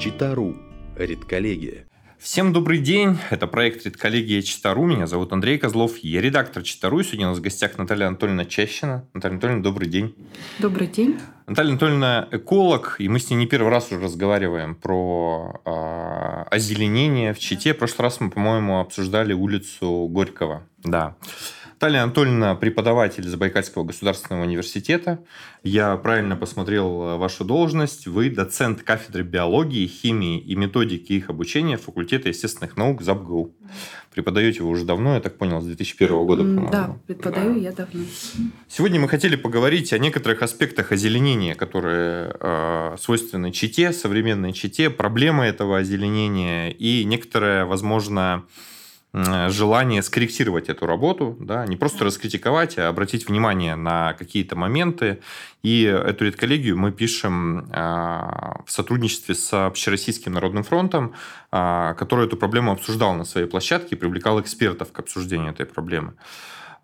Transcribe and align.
Читару. 0.00 0.56
Редколлегия. 0.96 1.86
Всем 2.18 2.52
добрый 2.52 2.78
день. 2.78 3.18
Это 3.30 3.46
проект 3.46 3.84
«Редколлегия 3.84 4.42
Читару». 4.42 4.86
Меня 4.86 5.06
зовут 5.06 5.32
Андрей 5.32 5.58
Козлов. 5.58 5.98
Я 5.98 6.20
редактор 6.20 6.62
Читару. 6.62 7.00
И 7.00 7.04
сегодня 7.04 7.26
у 7.26 7.30
нас 7.30 7.38
в 7.38 7.42
гостях 7.42 7.78
Наталья 7.78 8.08
Анатольевна 8.08 8.44
Чащина. 8.44 9.04
Наталья 9.14 9.34
Анатольевна, 9.34 9.62
добрый 9.62 9.88
день. 9.88 10.14
Добрый 10.58 10.86
день. 10.86 11.20
Наталья 11.46 11.70
Анатольевна 11.70 12.28
эколог, 12.32 12.96
и 12.98 13.08
мы 13.08 13.20
с 13.20 13.30
ней 13.30 13.36
не 13.36 13.46
первый 13.46 13.70
раз 13.70 13.92
уже 13.92 14.00
разговариваем 14.00 14.74
про 14.74 15.60
э, 15.64 16.54
озеленение 16.54 17.34
в 17.34 17.38
Чите. 17.38 17.74
В 17.74 17.78
прошлый 17.78 18.04
раз 18.04 18.20
мы, 18.20 18.30
по-моему, 18.30 18.80
обсуждали 18.80 19.32
улицу 19.32 20.08
Горького. 20.10 20.66
Да. 20.82 21.16
Наталья 21.80 22.02
Анатольевна 22.02 22.56
преподаватель 22.56 23.22
Забайкальского 23.28 23.84
государственного 23.84 24.42
университета. 24.42 25.20
Я 25.62 25.96
правильно 25.96 26.34
посмотрел 26.34 27.02
э, 27.02 27.16
вашу 27.18 27.44
должность. 27.44 28.08
Вы 28.08 28.30
доцент 28.30 28.82
кафедры 28.82 29.22
биологии, 29.22 29.86
химии 29.86 30.40
и 30.40 30.56
методики 30.56 31.12
их 31.12 31.30
обучения 31.30 31.76
факультета 31.76 32.30
естественных 32.30 32.76
наук 32.76 33.00
ЗАБГУ. 33.02 33.54
Преподаете 34.12 34.64
вы 34.64 34.70
уже 34.70 34.84
давно, 34.84 35.14
я 35.14 35.20
так 35.20 35.38
понял, 35.38 35.60
с 35.60 35.66
2001 35.66 36.26
года, 36.26 36.42
по-моему. 36.42 36.68
Да, 36.68 36.96
преподаю 37.06 37.54
да. 37.54 37.60
я 37.60 37.70
давно. 37.70 38.04
Сегодня 38.66 38.98
мы 38.98 39.08
хотели 39.08 39.36
поговорить 39.36 39.92
о 39.92 39.98
некоторых 39.98 40.42
аспектах 40.42 40.90
озеленения, 40.90 41.54
которые 41.54 42.34
э, 42.40 42.96
свойственны 42.98 43.52
Чите, 43.52 43.92
современной 43.92 44.52
Чите, 44.52 44.90
проблемы 44.90 45.44
этого 45.44 45.78
озеленения 45.78 46.70
и 46.70 47.04
некоторое, 47.04 47.66
возможно, 47.66 48.46
желание 49.14 50.02
скорректировать 50.02 50.68
эту 50.68 50.86
работу, 50.86 51.36
да, 51.40 51.66
не 51.66 51.76
просто 51.76 52.04
раскритиковать, 52.04 52.78
а 52.78 52.88
обратить 52.88 53.28
внимание 53.28 53.74
на 53.74 54.12
какие-то 54.12 54.54
моменты. 54.54 55.20
И 55.62 55.82
эту 55.82 56.26
редколлегию 56.26 56.76
мы 56.76 56.92
пишем 56.92 57.68
а, 57.72 58.60
в 58.66 58.70
сотрудничестве 58.70 59.34
с 59.34 59.66
Общероссийским 59.66 60.32
народным 60.32 60.62
фронтом, 60.62 61.14
а, 61.50 61.94
который 61.94 62.26
эту 62.26 62.36
проблему 62.36 62.70
обсуждал 62.70 63.14
на 63.14 63.24
своей 63.24 63.46
площадке 63.46 63.96
и 63.96 63.98
привлекал 63.98 64.40
экспертов 64.40 64.92
к 64.92 64.98
обсуждению 64.98 65.52
этой 65.52 65.66
проблемы. 65.66 66.14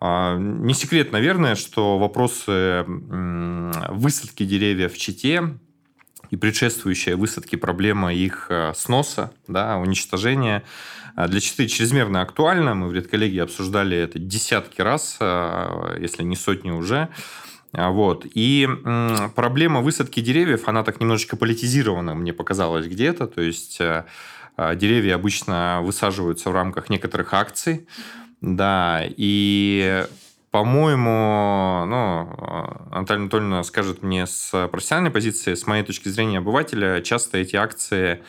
А, 0.00 0.36
не 0.38 0.74
секрет, 0.74 1.12
наверное, 1.12 1.54
что 1.54 1.98
вопросы 1.98 2.84
высадки 2.86 4.44
деревьев 4.44 4.94
в 4.94 4.98
Чите 4.98 5.58
и 6.34 6.36
предшествующая 6.36 7.16
высадке 7.16 7.56
проблема 7.56 8.12
их 8.12 8.50
сноса, 8.74 9.32
да, 9.48 9.76
уничтожения– 9.78 10.62
а 11.14 11.28
для 11.28 11.40
Читы 11.40 11.68
чрезмерно 11.68 12.22
актуально. 12.22 12.74
Мы 12.74 12.88
в 12.88 12.94
редколлегии 12.94 13.38
обсуждали 13.38 13.96
это 13.96 14.18
десятки 14.18 14.80
раз, 14.80 15.16
а, 15.20 15.96
если 15.98 16.24
не 16.24 16.36
сотни 16.36 16.70
уже. 16.70 17.08
Вот. 17.72 18.24
И 18.34 18.68
проблема 19.34 19.80
высадки 19.80 20.20
деревьев, 20.20 20.68
она 20.68 20.84
так 20.84 21.00
немножечко 21.00 21.36
политизирована, 21.36 22.14
мне 22.14 22.32
показалось 22.32 22.86
где-то. 22.86 23.26
То 23.26 23.40
есть 23.40 23.80
деревья 24.76 25.16
обычно 25.16 25.80
высаживаются 25.82 26.50
в 26.50 26.54
рамках 26.54 26.88
некоторых 26.88 27.34
акций. 27.34 27.88
Да, 28.40 29.02
и 29.04 30.06
по-моему, 30.54 31.84
ну, 31.86 32.28
Наталья 32.92 33.22
Анатольевна 33.22 33.64
скажет 33.64 34.04
мне 34.04 34.24
с 34.24 34.68
профессиональной 34.68 35.10
позиции, 35.10 35.54
с 35.54 35.66
моей 35.66 35.82
точки 35.82 36.08
зрения 36.08 36.38
обывателя, 36.38 37.00
часто 37.00 37.38
эти 37.38 37.56
акции 37.56 38.22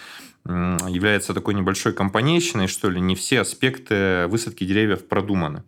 является 0.44 1.36
такой 1.36 1.54
небольшой 1.54 1.94
компанейщиной, 1.94 2.66
что 2.66 2.90
ли, 2.90 3.00
не 3.00 3.14
все 3.14 3.42
аспекты 3.42 4.26
высадки 4.26 4.64
деревьев 4.64 5.08
продуманы. 5.08 5.62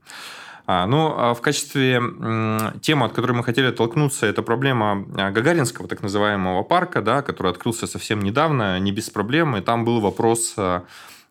А, 0.65 0.87
ну, 0.87 1.13
а 1.15 1.35
в 1.35 1.41
качестве 1.41 2.01
темы, 2.81 3.05
от 3.05 3.13
которой 3.13 3.33
мы 3.33 3.43
хотели 3.43 3.67
оттолкнуться, 3.67 4.25
это 4.25 4.41
проблема 4.41 5.05
а, 5.15 5.29
Гагаринского 5.29 5.87
так 5.87 6.01
называемого 6.01 6.63
парка, 6.63 7.03
да, 7.03 7.21
который 7.21 7.51
открылся 7.51 7.85
совсем 7.85 8.21
недавно, 8.21 8.79
не 8.79 8.91
без 8.91 9.11
проблем. 9.11 9.55
И 9.57 9.61
там 9.61 9.85
был 9.85 9.99
вопрос 9.99 10.55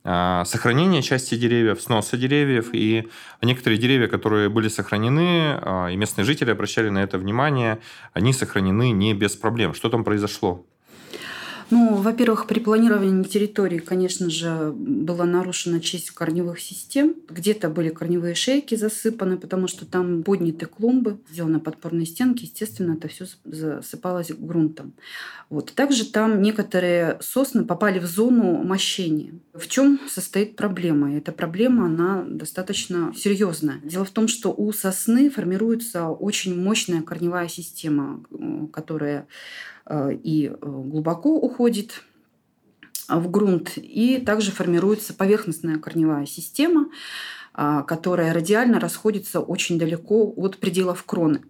сохранения 0.07 1.03
части 1.03 1.35
деревьев, 1.35 1.83
сноса 1.83 2.17
деревьев. 2.17 2.69
И 2.73 3.09
некоторые 3.43 3.79
деревья, 3.79 4.07
которые 4.07 4.49
были 4.49 4.69
сохранены, 4.69 5.61
и 5.93 5.97
местные 5.97 6.25
жители 6.25 6.51
обращали 6.51 6.89
на 6.89 7.03
это 7.03 7.19
внимание, 7.19 7.81
они 8.13 8.33
сохранены 8.33 8.93
не 8.93 9.15
без 9.15 9.35
проблем. 9.35 9.75
Что 9.75 9.91
там 9.91 10.05
произошло? 10.05 10.65
Ну, 11.71 11.97
во-первых, 11.97 12.47
при 12.47 12.61
планировании 12.61 13.25
территории, 13.25 13.79
конечно 13.79 14.31
же, 14.31 14.73
была 14.73 15.25
нарушена 15.25 15.81
часть 15.81 16.11
корневых 16.11 16.61
систем. 16.61 17.17
Где-то 17.29 17.69
были 17.69 17.89
корневые 17.89 18.37
шейки 18.37 18.77
засыпаны, 18.77 19.37
потому 19.37 19.67
что 19.67 19.85
там 19.85 20.23
подняты 20.23 20.67
клумбы, 20.67 21.19
сделаны 21.29 21.59
подпорные 21.59 22.07
стенки. 22.07 22.45
Естественно, 22.45 22.93
это 22.93 23.09
все 23.09 23.27
засыпалось 23.45 24.31
грунтом. 24.31 24.93
Вот. 25.51 25.73
Также 25.75 26.05
там 26.05 26.41
некоторые 26.41 27.19
сосны 27.21 27.65
попали 27.65 27.99
в 27.99 28.07
зону 28.07 28.63
мощения. 28.63 29.35
В 29.53 29.67
чем 29.67 29.99
состоит 30.09 30.55
проблема? 30.55 31.17
Эта 31.17 31.33
проблема, 31.33 31.87
она 31.87 32.25
достаточно 32.29 33.13
серьезная. 33.17 33.81
Дело 33.83 34.05
в 34.05 34.11
том, 34.11 34.29
что 34.29 34.55
у 34.57 34.73
сосны 34.73 35.31
формируется 35.31 36.09
очень 36.09 36.61
мощная 36.61 37.03
корневая 37.03 37.49
система, 37.49 38.23
которая 38.73 39.27
и 39.91 40.49
э, 40.49 40.57
глубоко 40.61 41.37
уходит 41.37 42.03
в 43.09 43.31
грунт, 43.31 43.75
и 43.77 44.19
также 44.19 44.51
формируется 44.51 45.15
поверхностная 45.15 45.79
корневая 45.79 46.27
система, 46.27 46.89
а, 47.55 47.83
которая 47.83 48.33
радиально 48.35 48.81
расходится 48.81 49.41
очень 49.41 49.79
далеко 49.79 50.33
от 50.37 50.59
пределов 50.59 51.05
кроны. 51.05 51.43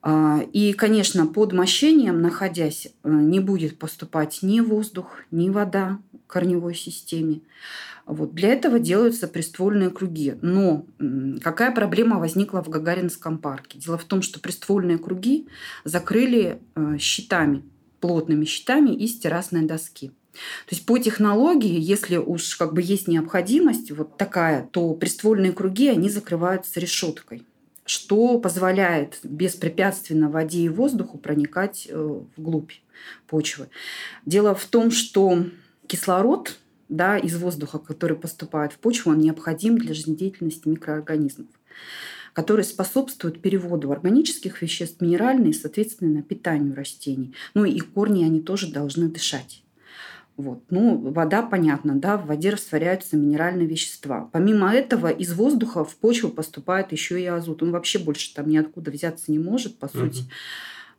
А, 0.00 0.40
и, 0.52 0.72
конечно, 0.72 1.26
под 1.26 1.52
мощением, 1.52 2.22
находясь, 2.22 2.86
э, 2.86 3.10
не 3.10 3.40
будет 3.40 3.78
поступать 3.78 4.38
ни 4.42 4.60
воздух, 4.60 5.20
ни 5.30 5.50
вода 5.50 5.98
корневой 6.32 6.74
системе. 6.74 7.42
Вот. 8.06 8.34
Для 8.34 8.48
этого 8.48 8.78
делаются 8.78 9.28
приствольные 9.28 9.90
круги. 9.90 10.34
Но 10.40 10.86
какая 11.42 11.72
проблема 11.72 12.18
возникла 12.18 12.64
в 12.64 12.68
Гагаринском 12.70 13.36
парке? 13.36 13.78
Дело 13.78 13.98
в 13.98 14.04
том, 14.04 14.22
что 14.22 14.40
приствольные 14.40 14.98
круги 14.98 15.46
закрыли 15.84 16.58
э, 16.74 16.96
щитами, 16.98 17.62
плотными 18.00 18.46
щитами 18.46 18.90
из 18.90 19.18
террасной 19.18 19.66
доски. 19.66 20.08
То 20.66 20.74
есть 20.74 20.86
по 20.86 20.98
технологии, 20.98 21.78
если 21.78 22.16
уж 22.16 22.56
как 22.56 22.72
бы 22.72 22.80
есть 22.80 23.06
необходимость 23.08 23.90
вот 23.90 24.16
такая, 24.16 24.66
то 24.72 24.94
приствольные 24.94 25.52
круги, 25.52 25.88
они 25.88 26.08
закрываются 26.08 26.80
решеткой 26.80 27.44
что 27.84 28.38
позволяет 28.38 29.18
беспрепятственно 29.24 30.30
воде 30.30 30.60
и 30.60 30.68
воздуху 30.68 31.18
проникать 31.18 31.88
э, 31.90 32.20
вглубь 32.36 32.70
почвы. 33.26 33.68
Дело 34.24 34.54
в 34.54 34.64
том, 34.66 34.92
что 34.92 35.44
кислород 35.86 36.58
да, 36.88 37.16
из 37.18 37.36
воздуха, 37.36 37.78
который 37.78 38.16
поступает 38.16 38.72
в 38.72 38.78
почву, 38.78 39.12
он 39.12 39.18
необходим 39.18 39.78
для 39.78 39.94
жизнедеятельности 39.94 40.68
микроорганизмов 40.68 41.48
которые 42.32 42.64
способствуют 42.64 43.42
переводу 43.42 43.92
органических 43.92 44.62
веществ 44.62 44.98
в 44.98 45.02
минеральные, 45.02 45.52
соответственно, 45.52 46.22
питанию 46.22 46.74
растений. 46.74 47.34
Ну 47.54 47.64
и 47.64 47.78
корни 47.80 48.24
они 48.24 48.40
тоже 48.40 48.72
должны 48.72 49.08
дышать. 49.08 49.62
Вот. 50.38 50.62
Ну, 50.70 50.96
вода, 50.96 51.42
понятно, 51.42 51.94
да, 51.94 52.16
в 52.16 52.26
воде 52.26 52.50
растворяются 52.50 53.16
минеральные 53.16 53.68
вещества. 53.68 54.30
Помимо 54.32 54.72
этого, 54.72 55.08
из 55.08 55.34
воздуха 55.34 55.84
в 55.84 55.94
почву 55.96 56.30
поступает 56.30 56.92
еще 56.92 57.20
и 57.20 57.26
азот. 57.26 57.62
Он 57.62 57.70
вообще 57.70 57.98
больше 57.98 58.32
там 58.34 58.48
ниоткуда 58.48 58.90
взяться 58.90 59.30
не 59.30 59.38
может, 59.38 59.78
по 59.78 59.88
сути. 59.88 60.24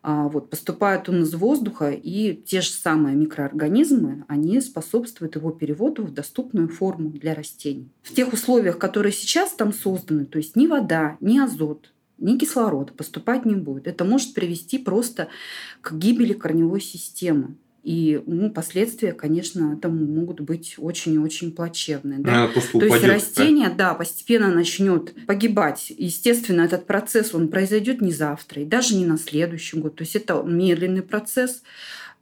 А, 0.06 0.28
вот, 0.28 0.50
поступает 0.50 1.08
он 1.08 1.24
из 1.24 1.34
воздуха, 1.34 1.92
и 1.92 2.36
те 2.36 2.60
же 2.60 2.70
самые 2.70 3.16
микроорганизмы, 3.16 4.26
они 4.28 4.60
способствуют 4.60 5.38
его 5.38 5.52
переводу 5.52 6.04
в 6.04 6.14
доступную 6.14 6.68
форму 6.68 7.10
для 7.10 7.34
растений. 7.34 7.88
В 8.02 8.14
тех 8.14 8.34
условиях, 8.34 8.78
которые 8.78 9.14
сейчас 9.14 9.54
там 9.54 9.72
созданы, 9.72 10.26
то 10.26 10.38
есть 10.38 10.58
ни 10.58 10.68
вода, 10.68 11.16
ни 11.22 11.40
азот, 11.40 11.94
ни 12.18 12.38
кислород 12.38 12.92
поступать 12.92 13.46
не 13.46 13.56
будет. 13.56 13.88
Это 13.88 14.04
может 14.04 14.34
привести 14.34 14.78
просто 14.78 15.30
к 15.80 15.94
гибели 15.94 16.34
корневой 16.34 16.82
системы. 16.82 17.56
И 17.84 18.22
ну, 18.26 18.50
последствия, 18.50 19.12
конечно, 19.12 19.78
там 19.78 20.16
могут 20.16 20.40
быть 20.40 20.76
очень 20.78 21.16
и 21.16 21.18
очень 21.18 21.52
плачевные. 21.52 22.20
Да? 22.20 22.48
То 22.48 22.62
упадет, 22.78 22.94
есть 22.94 23.04
растение, 23.04 23.68
да? 23.68 23.90
да, 23.90 23.94
постепенно 23.94 24.50
начнет 24.54 25.14
погибать. 25.26 25.92
Естественно, 25.98 26.62
этот 26.62 26.88
процесс 26.88 27.36
он 27.36 27.50
произойдет 27.50 28.00
не 28.00 28.14
завтра 28.14 28.62
и 28.62 28.66
даже 28.66 28.96
не 28.96 29.06
на 29.06 29.18
следующий 29.18 29.78
год. 29.78 29.96
То 29.96 30.04
есть 30.04 30.16
это 30.16 30.42
медленный 30.44 31.02
процесс, 31.02 31.62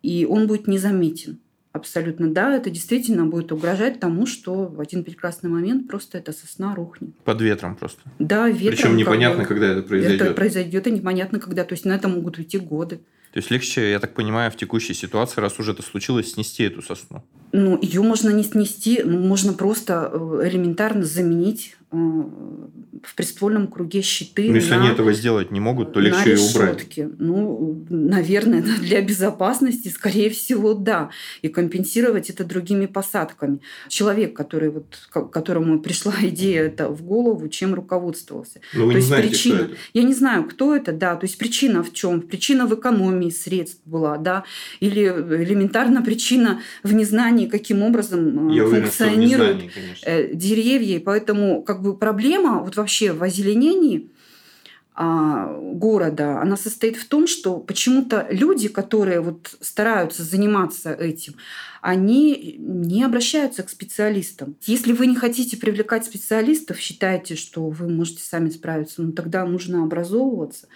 и 0.02 0.26
он 0.28 0.48
будет 0.48 0.68
незаметен. 0.68 1.38
Абсолютно, 1.74 2.34
да, 2.34 2.58
это 2.58 2.70
действительно 2.70 3.26
будет 3.26 3.52
угрожать 3.52 4.00
тому, 4.00 4.26
что 4.26 4.66
в 4.66 4.82
один 4.82 5.06
прекрасный 5.06 5.50
момент 5.50 5.88
просто 5.88 6.18
эта 6.18 6.34
сосна 6.34 6.76
рухнет. 6.76 7.16
Под 7.24 7.40
ветром 7.40 7.76
просто. 7.76 8.02
Да, 8.20 8.50
ветром. 8.50 8.72
Причем 8.72 8.98
непонятно, 8.98 9.46
когда 9.46 9.68
это 9.68 9.84
произойдет. 9.84 10.22
Это 10.22 10.34
произойдет 10.34 10.88
и 10.88 10.92
непонятно 10.92 11.40
когда. 11.40 11.64
То 11.64 11.74
есть 11.74 11.86
на 11.86 11.94
это 11.94 12.08
могут 12.08 12.40
уйти 12.40 12.58
годы. 12.58 13.00
То 13.32 13.38
есть 13.38 13.50
легче, 13.50 13.92
я 13.92 14.00
так 14.00 14.14
понимаю, 14.14 14.52
в 14.52 14.58
текущей 14.58 14.94
ситуации, 14.94 15.40
раз 15.40 15.58
уже 15.60 15.72
это 15.72 15.82
случилось, 15.82 16.34
снести 16.34 16.64
эту 16.64 16.82
сосну. 16.82 17.24
Ну, 17.54 17.78
ее 17.82 18.02
можно 18.02 18.30
не 18.30 18.44
снести, 18.44 19.02
ну, 19.04 19.20
можно 19.20 19.54
просто 19.54 20.10
э, 20.14 20.50
элементарно 20.50 21.04
заменить 21.04 21.76
э, 21.92 21.98
в 23.04 23.16
приствольном 23.16 23.68
круге 23.68 24.02
щиты. 24.02 24.48
Ну, 24.50 24.56
если 24.56 24.72
на, 24.72 24.82
они 24.82 24.90
этого 24.90 25.14
сделать 25.14 25.52
не 25.52 25.60
могут, 25.60 25.94
то 25.94 26.00
легче 26.00 26.32
ее 26.32 26.40
убрать. 26.40 27.00
Ну, 27.18 27.86
наверное, 27.90 28.62
для 28.82 29.02
безопасности, 29.02 29.88
скорее 29.90 30.30
всего, 30.30 30.74
да. 30.74 31.10
И 31.42 31.50
компенсировать 31.50 32.30
это 32.30 32.44
другими 32.44 32.86
посадками. 32.86 33.60
Человек, 33.88 34.36
который 34.36 34.70
вот, 34.70 35.10
которому 35.10 35.80
пришла 35.80 36.14
идея 36.22 36.64
это 36.64 36.90
в 36.90 37.04
голову, 37.04 37.48
чем 37.50 37.74
руководствовался. 37.74 38.62
Но 38.74 38.86
вы 38.86 38.94
то 38.94 39.00
не 39.00 39.06
знаете, 39.06 39.30
причина, 39.30 39.58
кто 39.58 39.66
это? 39.66 39.76
Я 39.94 40.04
не 40.04 40.14
знаю, 40.14 40.44
кто 40.46 40.76
это, 40.76 40.92
да. 40.92 41.16
То 41.16 41.26
есть 41.26 41.38
причина 41.38 41.84
в 41.84 41.94
чем? 41.94 42.22
Причина 42.22 42.68
в 42.68 42.76
экономии 42.76 43.30
средств 43.30 43.82
была, 43.86 44.18
да. 44.18 44.44
Или 44.80 45.06
элементарно 45.06 46.02
причина 46.02 46.62
в 46.84 46.94
незнании, 46.94 47.41
каким 47.48 47.84
образом 47.84 48.50
я 48.50 48.66
функционируют 48.66 49.58
уверен, 49.58 49.72
незнании, 49.92 50.34
деревья. 50.34 50.96
И 50.98 51.00
поэтому 51.00 51.64
как 51.64 51.82
бы 51.82 51.98
проблема 51.98 52.60
вот 52.60 52.76
вообще 52.76 53.12
в 53.12 53.24
озеленении 53.24 54.10
а, 54.94 55.58
города, 55.58 56.42
она 56.42 56.58
состоит 56.58 56.98
в 56.98 57.08
том, 57.08 57.26
что 57.26 57.58
почему-то 57.58 58.28
люди, 58.30 58.68
которые 58.68 59.22
вот 59.22 59.56
стараются 59.62 60.22
заниматься 60.22 60.94
этим, 60.94 61.36
они 61.82 62.58
не 62.60 63.04
обращаются 63.04 63.64
к 63.64 63.70
специалистам. 63.70 64.58
Если 64.64 64.92
вы 64.92 65.08
не 65.08 65.16
хотите 65.16 65.56
привлекать 65.56 66.06
специалистов, 66.06 66.78
считаете, 66.78 67.36
что 67.36 67.70
вы 67.70 67.88
можете 67.88 68.22
сами 68.22 68.50
справиться, 68.50 69.02
ну 69.02 69.14
тогда 69.14 69.46
нужно 69.46 69.84
образовываться. 69.84 70.68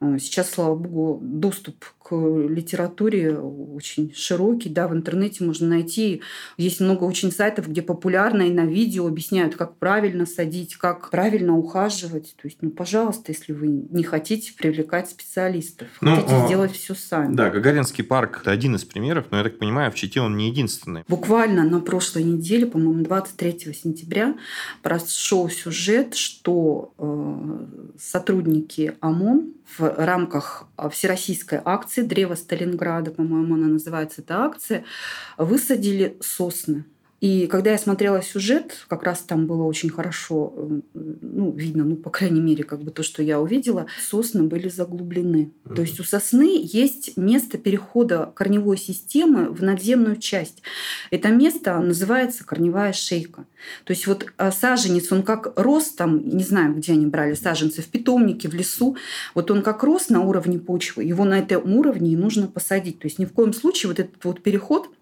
А, 0.00 0.18
сейчас, 0.18 0.50
слава 0.50 0.74
богу, 0.74 1.20
доступ 1.22 1.84
к 2.10 2.14
литературе 2.16 3.38
очень 3.38 4.12
широкий, 4.12 4.68
да, 4.68 4.88
в 4.88 4.92
интернете 4.92 5.44
можно 5.44 5.68
найти. 5.68 6.22
Есть 6.56 6.80
много 6.80 7.04
очень 7.04 7.30
сайтов, 7.30 7.68
где 7.68 7.82
популярно 7.82 8.42
и 8.42 8.50
на 8.50 8.66
видео 8.66 9.06
объясняют, 9.06 9.54
как 9.54 9.76
правильно 9.76 10.26
садить, 10.26 10.74
как 10.74 11.10
правильно 11.10 11.56
ухаживать. 11.56 12.34
То 12.34 12.48
есть, 12.48 12.58
ну, 12.62 12.70
пожалуйста, 12.70 13.30
если 13.30 13.52
вы 13.52 13.68
не 13.68 14.02
хотите 14.02 14.52
привлекать 14.54 15.08
специалистов, 15.08 15.86
ну, 16.00 16.16
хотите 16.16 16.34
а... 16.34 16.46
сделать 16.46 16.72
все 16.72 16.96
сами. 16.96 17.36
Да, 17.36 17.48
Гагаринский 17.48 18.02
парк– 18.02 18.40
это 18.42 18.50
один 18.50 18.74
из 18.74 18.84
примеров, 18.84 19.26
но 19.30 19.38
я 19.38 19.44
так 19.44 19.58
понимаю, 19.58 19.92
в 19.92 19.94
Чите 19.94 20.20
он 20.20 20.36
не 20.36 20.48
единственный. 20.48 21.04
Буквально 21.06 21.62
на 21.62 21.80
прошлой 21.80 22.24
неделе, 22.24 22.66
по-моему, 22.66 23.04
23 23.04 23.72
сентября 23.72 24.34
прошел 24.82 25.48
сюжет, 25.48 26.16
что 26.16 26.92
э, 26.98 27.66
сотрудники 28.00 28.94
ОМОН 29.00 29.52
в 29.78 29.94
рамках 29.96 30.66
всероссийской 30.90 31.60
акции 31.64 31.99
акции 32.00 32.02
«Древо 32.02 32.34
Сталинграда», 32.34 33.10
по-моему, 33.10 33.54
она 33.54 33.66
называется, 33.66 34.22
эта 34.22 34.44
акция, 34.44 34.84
высадили 35.38 36.16
сосны. 36.20 36.84
И 37.20 37.46
когда 37.48 37.72
я 37.72 37.78
смотрела 37.78 38.22
сюжет, 38.22 38.86
как 38.88 39.02
раз 39.02 39.20
там 39.20 39.46
было 39.46 39.64
очень 39.64 39.90
хорошо, 39.90 40.54
ну, 40.94 41.52
видно, 41.52 41.84
ну, 41.84 41.96
по 41.96 42.08
крайней 42.08 42.40
мере, 42.40 42.64
как 42.64 42.82
бы 42.82 42.90
то, 42.90 43.02
что 43.02 43.22
я 43.22 43.40
увидела, 43.40 43.86
сосны 44.00 44.44
были 44.44 44.68
заглублены. 44.68 45.52
Mm-hmm. 45.64 45.74
То 45.74 45.82
есть 45.82 46.00
у 46.00 46.04
сосны 46.04 46.60
есть 46.62 47.18
место 47.18 47.58
перехода 47.58 48.32
корневой 48.34 48.78
системы 48.78 49.50
в 49.50 49.62
надземную 49.62 50.16
часть. 50.16 50.62
Это 51.10 51.28
место 51.28 51.78
называется 51.78 52.44
корневая 52.44 52.94
шейка. 52.94 53.44
То 53.84 53.90
есть 53.92 54.06
вот 54.06 54.26
а, 54.38 54.50
саженец, 54.50 55.12
он 55.12 55.22
как 55.22 55.52
рос 55.56 55.90
там, 55.90 56.26
не 56.26 56.44
знаю, 56.44 56.74
где 56.74 56.92
они 56.92 57.04
брали 57.04 57.34
саженцы, 57.34 57.82
в 57.82 57.86
питомнике, 57.86 58.48
в 58.48 58.54
лесу, 58.54 58.96
вот 59.34 59.50
он 59.50 59.62
как 59.62 59.82
рос 59.82 60.08
на 60.08 60.22
уровне 60.22 60.58
почвы, 60.58 61.04
его 61.04 61.24
на 61.24 61.38
этом 61.38 61.70
уровне 61.70 62.12
и 62.12 62.16
нужно 62.16 62.46
посадить. 62.46 62.98
То 62.98 63.08
есть 63.08 63.18
ни 63.18 63.26
в 63.26 63.32
коем 63.32 63.52
случае 63.52 63.90
вот 63.90 64.00
этот 64.00 64.24
вот 64.24 64.42
переход– 64.42 64.88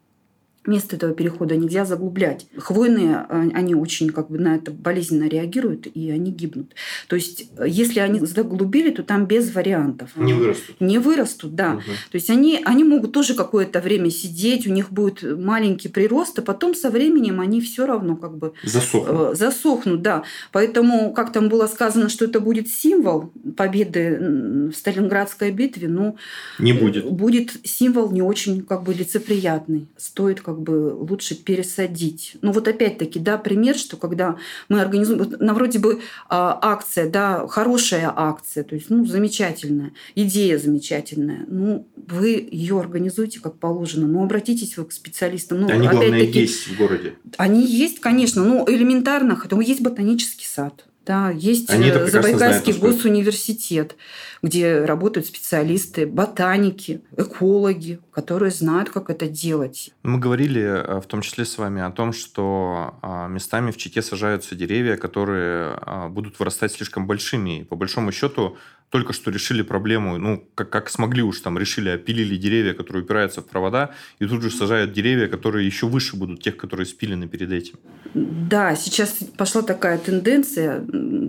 место 0.68 0.96
этого 0.96 1.12
перехода 1.12 1.56
нельзя 1.56 1.84
заглублять. 1.84 2.46
Хвойные, 2.56 3.26
э, 3.28 3.50
они 3.54 3.74
очень 3.74 4.10
как 4.10 4.30
бы 4.30 4.38
на 4.38 4.54
это 4.56 4.70
болезненно 4.70 5.28
реагируют, 5.28 5.86
и 5.92 6.10
они 6.10 6.30
гибнут. 6.30 6.74
То 7.08 7.16
есть, 7.16 7.50
э, 7.56 7.64
если 7.66 8.00
они 8.00 8.20
заглубили, 8.20 8.90
то 8.90 9.02
там 9.02 9.26
без 9.26 9.52
вариантов. 9.54 10.10
Не 10.16 10.34
вырастут. 10.34 10.80
Не 10.80 10.98
вырастут, 10.98 11.54
да. 11.54 11.72
Угу. 11.72 11.82
То 12.10 12.14
есть, 12.14 12.30
они, 12.30 12.60
они 12.64 12.84
могут 12.84 13.12
тоже 13.12 13.34
какое-то 13.34 13.80
время 13.80 14.10
сидеть, 14.10 14.66
у 14.66 14.70
них 14.70 14.92
будет 14.92 15.22
маленький 15.22 15.88
прирост, 15.88 16.38
а 16.38 16.42
потом 16.42 16.74
со 16.74 16.90
временем 16.90 17.40
они 17.40 17.60
все 17.60 17.86
равно 17.86 18.16
как 18.16 18.36
бы... 18.36 18.52
Засохнут. 18.62 19.32
Э, 19.32 19.34
засохнут, 19.34 20.02
да. 20.02 20.22
Поэтому, 20.52 21.12
как 21.12 21.32
там 21.32 21.48
было 21.48 21.66
сказано, 21.66 22.08
что 22.08 22.26
это 22.26 22.40
будет 22.40 22.68
символ 22.68 23.32
победы 23.56 24.70
в 24.70 24.72
Сталинградской 24.74 25.50
битве, 25.50 25.88
ну... 25.88 26.16
Не 26.58 26.72
будет. 26.72 27.04
Будет 27.10 27.52
символ 27.64 28.10
не 28.10 28.22
очень 28.22 28.62
как 28.62 28.82
бы 28.82 28.92
лицеприятный. 28.92 29.88
Стоит 29.96 30.40
как 30.40 30.57
бы 30.60 30.94
лучше 30.94 31.34
пересадить. 31.34 32.36
Ну 32.42 32.52
вот 32.52 32.68
опять-таки, 32.68 33.18
да, 33.18 33.38
пример, 33.38 33.76
что 33.76 33.96
когда 33.96 34.36
мы 34.68 34.80
организуем, 34.80 35.34
на 35.38 35.54
вроде 35.54 35.78
бы 35.78 36.00
а, 36.28 36.58
акция, 36.60 37.08
да, 37.08 37.46
хорошая 37.48 38.12
акция, 38.14 38.64
то 38.64 38.74
есть, 38.74 38.90
ну, 38.90 39.04
замечательная, 39.04 39.92
идея 40.14 40.58
замечательная, 40.58 41.44
ну, 41.48 41.86
вы 41.96 42.48
ее 42.50 42.78
организуете 42.78 43.40
как 43.40 43.58
положено, 43.58 44.06
ну, 44.06 44.22
обратитесь 44.22 44.76
вы 44.76 44.84
к 44.84 44.92
специалистам. 44.92 45.60
Ну, 45.60 45.68
Они, 45.68 45.88
главное, 45.88 46.20
есть 46.20 46.68
в 46.68 46.76
городе. 46.76 47.14
Они 47.36 47.64
есть, 47.64 48.00
конечно, 48.00 48.44
ну, 48.44 48.64
элементарно, 48.68 49.36
хотя 49.36 49.60
есть 49.60 49.80
ботанический 49.80 50.46
сад. 50.46 50.84
Да, 51.08 51.30
есть 51.30 51.70
Они 51.70 51.88
э, 51.88 52.06
Забайкальский 52.06 52.74
госуниверситет, 52.74 53.96
где 54.42 54.84
работают 54.84 55.26
специалисты, 55.26 56.06
ботаники, 56.06 57.00
экологи, 57.16 57.98
которые 58.12 58.50
знают, 58.50 58.90
как 58.90 59.08
это 59.08 59.26
делать. 59.26 59.90
Мы 60.02 60.18
говорили 60.18 60.60
э, 60.60 61.00
в 61.00 61.06
том 61.06 61.22
числе 61.22 61.46
с 61.46 61.56
вами 61.56 61.80
о 61.80 61.90
том, 61.90 62.12
что 62.12 62.98
а, 63.00 63.26
местами 63.26 63.70
в 63.70 63.78
Чите 63.78 64.02
сажаются 64.02 64.54
деревья, 64.54 64.96
которые 64.98 65.78
а, 65.80 66.08
будут 66.08 66.38
вырастать 66.38 66.72
слишком 66.72 67.06
большими. 67.06 67.60
И 67.60 67.64
по 67.64 67.74
большому 67.74 68.12
счету 68.12 68.58
только 68.90 69.12
что 69.12 69.30
решили 69.30 69.62
проблему, 69.62 70.18
ну, 70.18 70.44
как, 70.54 70.70
как 70.70 70.88
смогли 70.88 71.22
уж 71.22 71.40
там, 71.40 71.58
решили, 71.58 71.90
опилили 71.90 72.36
деревья, 72.36 72.72
которые 72.72 73.02
упираются 73.02 73.42
в 73.42 73.46
провода, 73.46 73.90
и 74.18 74.26
тут 74.26 74.42
же 74.42 74.50
сажают 74.50 74.92
деревья, 74.92 75.28
которые 75.28 75.66
еще 75.66 75.86
выше 75.86 76.16
будут 76.16 76.42
тех, 76.42 76.56
которые 76.56 76.86
спилены 76.86 77.28
перед 77.28 77.52
этим. 77.52 77.78
Да, 78.14 78.74
сейчас 78.76 79.18
пошла 79.36 79.62
такая 79.62 79.98
тенденция, 79.98 80.84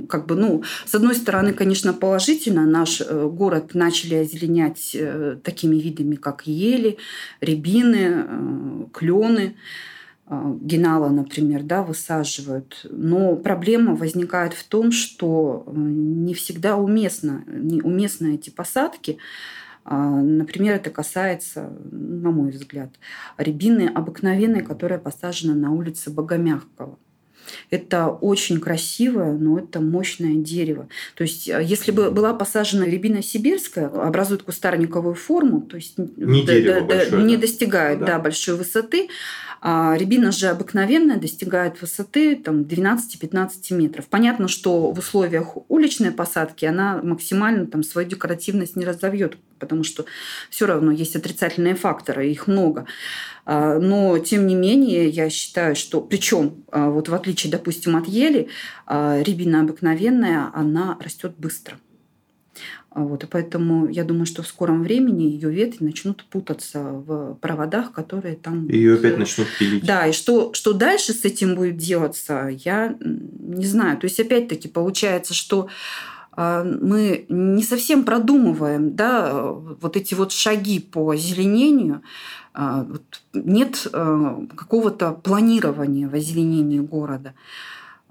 как 0.08 0.26
бы, 0.26 0.36
ну, 0.36 0.64
с 0.86 0.96
одной 0.96 1.16
стороны, 1.16 1.54
конечно, 1.54 1.94
положительно, 1.94 2.66
наш 2.66 3.02
э, 3.02 3.28
город 3.28 3.74
начали 3.74 4.16
озеленять 4.16 4.92
э, 4.94 5.38
такими 5.44 5.76
видами, 5.76 6.16
как 6.16 6.48
ели, 6.48 6.98
рябины, 7.42 8.26
э, 8.28 8.86
клены. 8.94 9.56
Генала, 10.62 11.10
например, 11.10 11.64
да, 11.64 11.82
высаживают. 11.82 12.86
Но 12.92 13.36
проблема 13.36 13.96
возникает 13.96 14.54
в 14.54 14.64
том, 14.64 14.92
что 14.92 15.64
не 15.74 16.36
всегда 16.36 16.78
уместно, 16.78 17.44
не 17.48 17.82
уместны 17.82 18.36
эти 18.36 18.52
посадки. 18.52 19.18
А, 19.86 19.98
например, 20.22 20.76
это 20.76 20.92
касается, 20.92 21.72
на 21.92 22.30
мой 22.30 22.52
взгляд, 22.52 22.92
рябины 23.40 23.92
обыкновенной, 23.92 24.62
которая 24.62 25.00
посажена 25.00 25.56
на 25.56 25.72
улице 25.72 26.12
Богомягкого. 26.12 27.00
Это 27.70 28.08
очень 28.08 28.60
красивое, 28.60 29.34
но 29.34 29.60
это 29.60 29.80
мощное 29.80 30.36
дерево. 30.36 30.88
То 31.16 31.24
есть, 31.24 31.48
э, 31.48 31.62
если 31.64 31.92
бы 31.92 32.12
была 32.12 32.34
посажена 32.34 32.86
рябина 32.86 33.22
сибирская, 33.22 33.88
образует 33.88 34.44
кустарниковую 34.44 35.16
форму, 35.16 35.62
то 35.62 35.78
есть 35.78 35.98
не, 35.98 36.46
дерево 36.46 36.82
да, 36.82 36.86
большое, 36.86 37.24
не 37.24 37.36
да? 37.36 37.42
достигает 37.42 38.00
да. 38.00 38.06
Да, 38.06 38.20
большой 38.20 38.56
высоты, 38.56 39.10
а 39.62 39.96
рябина 39.98 40.32
же 40.32 40.48
обыкновенная 40.48 41.18
достигает 41.18 41.82
высоты 41.82 42.36
там, 42.36 42.62
12-15 42.62 43.50
метров. 43.72 44.08
Понятно, 44.08 44.48
что 44.48 44.92
в 44.92 45.00
условиях 45.00 45.58
уличной 45.68 46.12
посадки 46.12 46.66
она 46.66 47.02
максимально 47.04 47.68
там, 47.68 47.84
свою 47.84 48.08
декоративность 48.08 48.76
не 48.76 48.86
разовьет, 48.86 49.38
потому 49.60 49.84
что 49.84 50.06
все 50.50 50.66
равно 50.66 50.92
есть 50.92 51.16
отрицательные 51.16 51.76
факторы, 51.76 52.30
их 52.30 52.48
много. 52.48 52.86
А, 53.46 53.80
но, 53.80 54.18
тем 54.20 54.48
не 54.48 54.56
менее, 54.56 55.08
я 55.10 55.30
считаю, 55.30 55.76
что... 55.76 56.02
Причем, 56.02 56.64
а, 56.72 56.90
вот 56.90 57.10
в 57.10 57.14
отличие, 57.14 57.52
допустим, 57.52 57.96
от 57.96 58.08
ели, 58.08 58.50
а, 58.86 59.22
рябина 59.22 59.62
обыкновенная, 59.62 60.52
она 60.54 60.98
растет 61.02 61.34
быстро– 61.38 61.78
вот, 62.92 63.24
и 63.24 63.28
поэтому 63.28 63.88
я 63.88 64.04
думаю, 64.04 64.26
что 64.26 64.42
в 64.42 64.48
скором 64.48 64.82
времени 64.82 65.24
ее 65.24 65.52
ветви 65.52 65.84
начнут 65.84 66.24
путаться 66.26 66.82
в 66.82 67.36
проводах, 67.36 67.92
которые 67.92 68.36
там... 68.36 68.68
Ее 68.68 68.96
опять 68.96 69.18
начнут 69.18 69.48
пилить. 69.60 69.86
Да, 69.86 70.08
и 70.08 70.12
что, 70.12 70.54
что 70.54 70.74
дальше 70.74 71.14
с 71.14 71.24
этим 71.24 71.56
будет 71.56 71.78
делаться, 71.78 72.50
я 72.50 72.98
не 73.00 73.66
знаю. 73.66 73.98
То 74.00 74.06
есть, 74.06 74.20
опять-таки, 74.20 74.68
получается, 74.68 75.36
что 75.36 75.70
мы 76.36 77.26
не 77.28 77.64
совсем 77.64 78.04
продумываем 78.04 78.96
да, 78.96 79.52
вот 79.52 79.98
эти 79.98 80.14
вот 80.14 80.32
шаги 80.32 80.80
по 80.80 81.12
озеленению, 81.12 82.02
а, 82.54 82.88
нет 83.34 83.88
а, 83.94 84.46
какого-то 84.56 85.12
планирования 85.12 86.08
в 86.10 86.14
озеленении 86.14 86.80
города. 86.80 87.34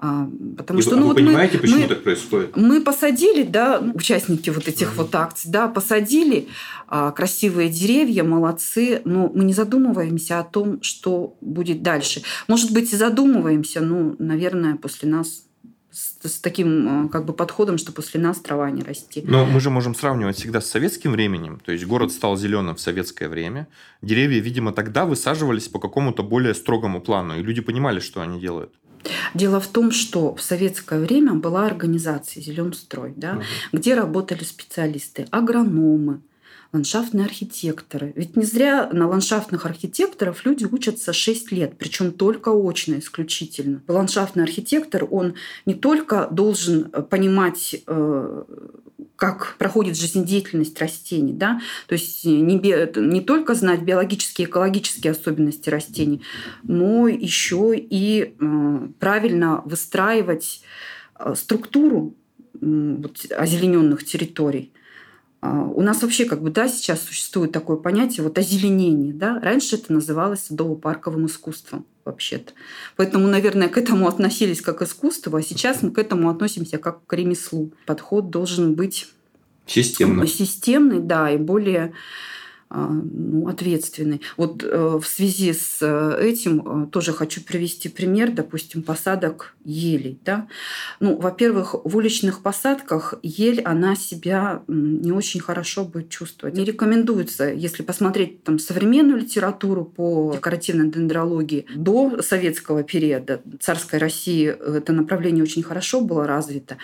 А, 0.00 0.30
потому 0.56 0.78
И 0.78 0.82
что, 0.82 0.92
вы, 0.92 0.96
ну, 0.96 1.02
а 1.02 1.08
вы 1.08 1.14
вот 1.14 1.16
понимаете, 1.16 1.56
мы, 1.56 1.60
почему 1.60 1.80
мы, 1.80 1.88
так 1.88 2.02
происходит? 2.04 2.56
Мы 2.56 2.80
посадили, 2.82 3.42
да, 3.42 3.80
ну, 3.80 3.92
участники 3.94 4.48
вот 4.50 4.68
этих 4.68 4.88
Мгм. 4.88 4.96
вот 4.96 5.14
акций, 5.16 5.50
да, 5.50 5.66
посадили 5.66 6.46
а, 6.86 7.10
красивые 7.10 7.68
деревья, 7.68 8.22
молодцы, 8.22 9.02
но 9.04 9.28
мы 9.34 9.44
не 9.44 9.52
задумываемся 9.52 10.38
о 10.38 10.44
том, 10.44 10.80
что 10.82 11.36
будет 11.40 11.82
дальше. 11.82 12.22
Может 12.46 12.72
быть, 12.72 12.92
и 12.92 12.96
задумываемся, 12.96 13.80
ну, 13.80 14.14
наверное, 14.20 14.76
после 14.76 15.08
нас 15.08 15.47
с, 15.98 16.28
с 16.28 16.38
таким 16.40 17.06
а, 17.06 17.08
как 17.08 17.24
бы 17.24 17.32
подходом, 17.32 17.76
что 17.78 17.92
после 17.92 18.20
нас 18.20 18.38
трава 18.38 18.70
не 18.70 18.82
расти. 18.82 19.22
Но 19.26 19.44
мы 19.44 19.60
же 19.60 19.70
можем 19.70 19.94
сравнивать 19.94 20.36
всегда 20.36 20.60
с 20.60 20.66
советским 20.70 21.12
временем. 21.12 21.60
То 21.64 21.72
есть 21.72 21.84
город 21.86 22.12
стал 22.12 22.36
зеленым 22.36 22.76
в 22.76 22.80
советское 22.80 23.28
время. 23.28 23.66
Деревья, 24.02 24.40
видимо, 24.40 24.72
тогда 24.72 25.04
высаживались 25.04 25.68
по 25.68 25.78
какому-то 25.80 26.22
более 26.22 26.54
строгому 26.54 27.00
плану. 27.00 27.38
И 27.38 27.42
люди 27.42 27.60
понимали, 27.60 28.00
что 28.00 28.20
они 28.20 28.38
делают. 28.40 28.72
Дело 29.34 29.60
в 29.60 29.66
том, 29.68 29.90
что 29.90 30.34
в 30.34 30.42
советское 30.42 31.00
время 31.00 31.34
была 31.34 31.66
организация 31.66 32.42
«Зеленстрой», 32.42 33.12
да, 33.16 33.34
Мгм. 33.34 33.42
где 33.72 33.94
работали 33.94 34.44
специалисты, 34.44 35.26
агрономы, 35.30 36.20
ландшафтные 36.72 37.24
архитекторы. 37.24 38.12
Ведь 38.14 38.36
не 38.36 38.44
зря 38.44 38.90
на 38.92 39.08
ландшафтных 39.08 39.64
архитекторов 39.64 40.44
люди 40.44 40.64
учатся 40.64 41.12
6 41.12 41.50
лет, 41.52 41.74
причем 41.78 42.12
только 42.12 42.50
очно 42.50 42.98
исключительно. 42.98 43.82
Ландшафтный 43.88 44.44
архитектор, 44.44 45.06
он 45.10 45.34
не 45.64 45.74
только 45.74 46.28
должен 46.30 46.90
э, 46.92 47.02
понимать 47.02 47.82
э, 47.86 48.44
как 49.16 49.56
проходит 49.58 49.96
жизнедеятельность 49.96 50.78
растений, 50.80 51.32
да, 51.32 51.60
то 51.86 51.94
есть 51.94 52.24
не, 52.24 52.58
бе- 52.58 52.92
не 52.96 53.20
только 53.20 53.54
знать 53.54 53.82
биологические 53.82 54.46
и 54.46 54.50
экологические 54.50 55.12
особенности 55.12 55.70
растений, 55.70 56.22
но 56.62 57.08
еще 57.08 57.74
и 57.76 58.34
э, 58.38 58.88
правильно 58.98 59.62
выстраивать 59.64 60.62
структуру 61.34 62.14
озелененных 62.60 64.04
территорий. 64.04 64.72
А, 65.40 65.62
У 65.62 65.82
нас 65.82 66.02
вообще 66.02 66.24
как 66.24 66.42
бы, 66.42 66.50
да, 66.50 66.68
сейчас 66.68 67.00
существует 67.02 67.52
такое 67.52 67.76
понятие 67.76 68.24
вот 68.24 68.38
озеленение, 68.38 69.12
да. 69.12 69.38
Раньше 69.40 69.76
это 69.76 69.92
называлось 69.92 70.40
садово-парковым 70.50 71.26
искусством 71.26 71.86
вообще-то. 72.04 72.52
Поэтому, 72.96 73.28
наверное, 73.28 73.68
к 73.68 73.76
этому 73.78 74.08
относились 74.08 74.60
как 74.62 74.78
к 74.78 74.82
искусству, 74.82 75.36
а 75.36 75.42
сейчас 75.42 75.82
мы 75.82 75.90
к 75.90 75.98
этому 75.98 76.30
относимся 76.30 76.78
как 76.78 77.04
к 77.06 77.12
ремеслу. 77.12 77.70
Подход 77.86 78.30
должен 78.30 78.74
быть 78.74 79.08
Системно. 79.66 80.26
системный, 80.26 81.00
да, 81.00 81.30
и 81.30 81.36
более 81.36 81.92
ну, 82.70 83.48
ответственный. 83.48 84.20
Вот 84.36 84.62
э, 84.62 84.98
в 85.00 85.06
связи 85.06 85.52
с 85.52 85.78
э, 85.80 86.18
этим 86.20 86.84
э, 86.84 86.86
тоже 86.88 87.12
хочу 87.12 87.42
привести 87.42 87.88
пример, 87.88 88.30
допустим, 88.30 88.82
посадок 88.82 89.54
елей. 89.64 90.20
Да? 90.24 90.48
Ну, 91.00 91.16
во-первых, 91.18 91.74
в 91.84 91.96
уличных 91.96 92.42
посадках 92.42 93.14
ель, 93.22 93.62
она 93.62 93.96
себя 93.96 94.62
не 94.68 95.12
очень 95.12 95.40
хорошо 95.40 95.84
будет 95.84 96.10
чувствовать. 96.10 96.56
Не 96.56 96.64
рекомендуется, 96.64 97.50
если 97.50 97.82
посмотреть 97.82 98.44
там, 98.44 98.58
современную 98.58 99.20
литературу 99.20 99.84
по 99.84 100.34
декоративной 100.34 100.90
дендрологии, 100.90 101.66
до 101.74 102.20
советского 102.20 102.82
периода 102.82 103.40
царской 103.60 103.98
России 103.98 104.46
это 104.46 104.92
направление 104.92 105.42
очень 105.42 105.62
хорошо 105.62 106.02
было 106.02 106.26
развито. 106.26 106.76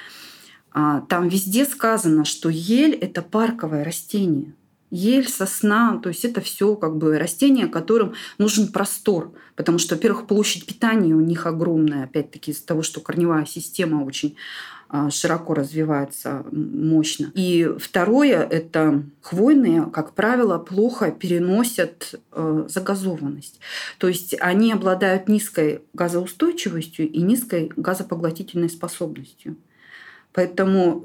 А, 0.73 1.03
Там 1.03 1.29
везде 1.29 1.65
сказано, 1.65 2.25
что 2.25 2.49
ель– 2.49 2.95
это 3.01 3.23
парковое 3.23 3.85
растение. 3.85 4.55
Ель, 4.95 5.29
сосна, 5.29 5.99
то 6.01 6.09
есть 6.09 6.25
это 6.25 6.41
все 6.41 6.77
как 6.77 6.97
бы 6.97 7.19
растения, 7.19 7.67
которым 7.67 8.15
нужен 8.39 8.69
простор, 8.69 9.33
потому 9.57 9.79
что, 9.79 9.97
во-первых, 9.97 10.29
площадь 10.29 10.67
питания 10.67 11.15
у 11.15 11.21
них 11.21 11.47
огромная, 11.47 12.05
опять-таки 12.05 12.53
из-за 12.53 12.65
того, 12.65 12.83
что 12.83 13.01
корневая 13.01 13.45
система 13.45 14.05
очень 14.05 14.37
а, 14.89 15.11
широко 15.11 15.55
развивается, 15.55 16.47
мощно. 16.53 17.33
И 17.35 17.69
второе– 17.77 18.41
это 18.51 19.03
хвойные, 19.21 19.87
как 19.93 20.15
правило, 20.15 20.59
плохо 20.59 21.11
переносят 21.11 22.15
э, 22.31 22.67
загазованность. 22.69 23.59
То 23.99 24.07
есть 24.07 24.37
они 24.39 24.73
обладают 24.73 25.29
низкой 25.29 25.83
газоустойчивостью 25.95 27.11
и 27.11 27.21
низкой 27.23 27.73
газопоглотительной 27.75 28.71
способностью. 28.71 29.57
Поэтому 30.35 31.05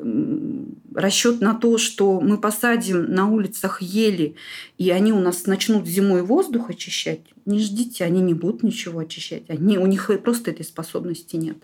расчет 0.95 1.39
на 1.39 1.53
то, 1.53 1.77
что 1.77 2.19
мы 2.19 2.39
посадим 2.39 3.13
на 3.13 3.29
улицах 3.29 3.81
ели, 3.81 4.35
и 4.79 4.89
они 4.89 5.13
у 5.13 5.19
нас 5.19 5.45
начнут 5.45 5.87
зимой 5.87 6.23
воздух 6.23 6.71
очищать, 6.71 7.21
не 7.45 7.59
ждите, 7.59 8.03
они 8.03 8.21
не 8.21 8.33
будут 8.33 8.63
ничего 8.63 8.99
очищать. 8.99 9.43
Они, 9.47 9.77
у 9.77 9.85
них 9.85 10.09
просто 10.23 10.51
этой 10.51 10.65
способности 10.65 11.35
нет. 11.35 11.57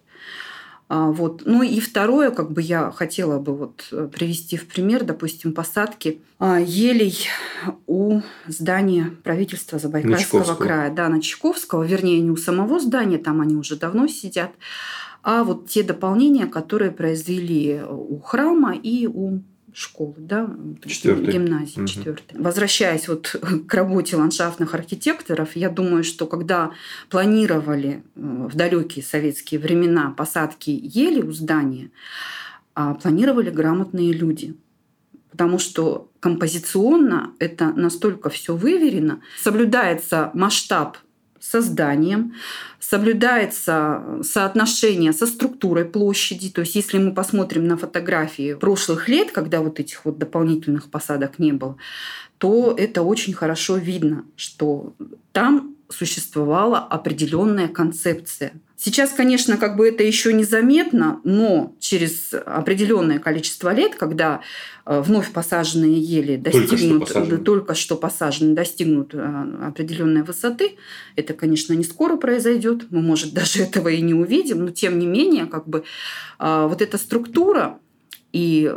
А, 0.88 1.10
вот. 1.10 1.42
Ну 1.46 1.64
и 1.64 1.80
второе, 1.80 2.30
как 2.30 2.52
бы 2.52 2.62
я 2.62 2.92
хотела 2.92 3.40
бы 3.40 3.56
вот 3.56 3.88
э, 3.92 4.08
привести 4.14 4.56
в 4.56 4.68
пример, 4.68 5.04
допустим, 5.04 5.52
посадки 5.52 6.22
а, 6.38 6.60
елей 6.60 7.28
у 7.88 8.22
здания 8.46 9.12
правительства 9.24 9.80
Забайкальского 9.80 10.54
края. 10.54 10.92
Да, 10.92 11.10
на 11.10 11.22
Чайковского, 11.22 11.84
вернее, 11.84 12.22
не 12.22 12.30
у 12.30 12.38
самого 12.38 12.80
здания, 12.80 13.18
там 13.18 13.42
они 13.42 13.56
уже 13.56 13.78
давно 13.78 14.06
сидят, 14.08 14.52
а 15.26 15.44
вот 15.44 15.68
те 15.68 15.82
дополнения, 15.82 16.46
которые 16.46 16.92
произвели 16.92 17.82
у 17.82 18.20
храма 18.20 18.76
и 18.76 19.08
у 19.08 19.42
школы, 19.74 20.14
да, 20.18 20.48
Четвёртой. 20.86 21.34
гимназии 21.34 21.80
Мгм. 21.80 21.88
четвертой. 21.88 22.40
Возвращаясь 22.40 23.08
вот 23.08 23.36
к 23.68 23.74
работе 23.74 24.18
ландшафтных 24.18 24.76
архитекторов, 24.76 25.56
я 25.56 25.70
думаю, 25.72 26.04
что 26.04 26.28
когда 26.28 26.72
планировали 27.10 28.04
э, 28.16 28.48
в 28.52 28.56
далекие 28.56 29.04
советские 29.04 29.60
времена 29.60 30.14
посадки 30.16 30.70
ели 30.70 31.24
у 31.24 31.32
здания, 31.32 31.90
а, 32.76 32.94
планировали 32.94 33.50
грамотные 33.50 34.14
люди. 34.14 34.56
Потому 35.32 35.58
что 35.58 36.12
композиционно 36.20 37.34
это 37.40 37.74
настолько 37.74 38.30
все 38.30 38.56
выверено, 38.56 39.22
соблюдается 39.42 40.30
масштаб 40.36 40.98
со 41.50 41.62
зданием, 41.62 42.34
соблюдается 42.80 44.02
соотношение 44.24 45.14
со 45.14 45.28
структурой 45.28 45.86
площади. 45.86 46.50
То 46.50 46.62
есть 46.62 46.76
если 46.76 46.98
мы 46.98 47.14
посмотрим 47.14 47.68
на 47.68 47.78
фотографии 47.78 48.56
прошлых 48.56 49.08
лет, 49.08 49.32
когда 49.32 49.62
вот 49.62 49.80
этих 49.80 50.06
вот 50.06 50.18
дополнительных 50.18 50.90
посадок 50.90 51.40
не 51.40 51.52
было, 51.52 51.78
то 52.38 52.74
это 52.78 53.02
очень 53.04 53.34
хорошо 53.34 53.78
видно, 53.78 54.26
что 54.36 54.94
там 55.32 55.76
существовала 55.90 56.80
определенная 56.80 57.68
концепция. 57.68 58.54
Сейчас, 58.78 59.12
конечно, 59.12 59.58
как 59.58 59.78
бы 59.78 59.88
это 59.88 60.04
еще 60.04 60.34
незаметно, 60.34 61.22
но 61.24 61.74
через 61.80 62.34
определенное 62.34 63.20
количество 63.20 63.74
лет, 63.74 63.96
когда 63.96 64.42
э, 64.86 65.00
вновь 65.00 65.32
посаженные 65.32 65.98
ели 65.98 66.36
Только 66.36 66.60
что 66.60 66.70
достигнут, 66.72 67.08
посаженные. 67.08 67.38
только 67.38 67.74
что 67.74 67.96
посаженные 67.96 68.54
достигнут 68.56 69.14
э, 69.14 69.68
определенной 69.68 70.24
высоты, 70.24 70.76
это, 71.16 71.34
конечно, 71.34 71.72
не 71.72 71.86
скоро 71.86 72.18
произойдет, 72.18 72.88
мы, 72.90 73.02
может, 73.02 73.34
даже 73.34 73.64
этого 73.64 73.88
и 73.88 74.02
не 74.02 74.14
увидим, 74.14 74.66
но 74.66 74.72
тем 74.72 75.00
не 75.00 75.08
менее, 75.08 75.46
как 75.46 75.70
бы 75.70 75.86
э, 76.40 76.68
вот 76.68 76.82
эта 76.82 76.98
структура 76.98 77.80
и 78.36 78.70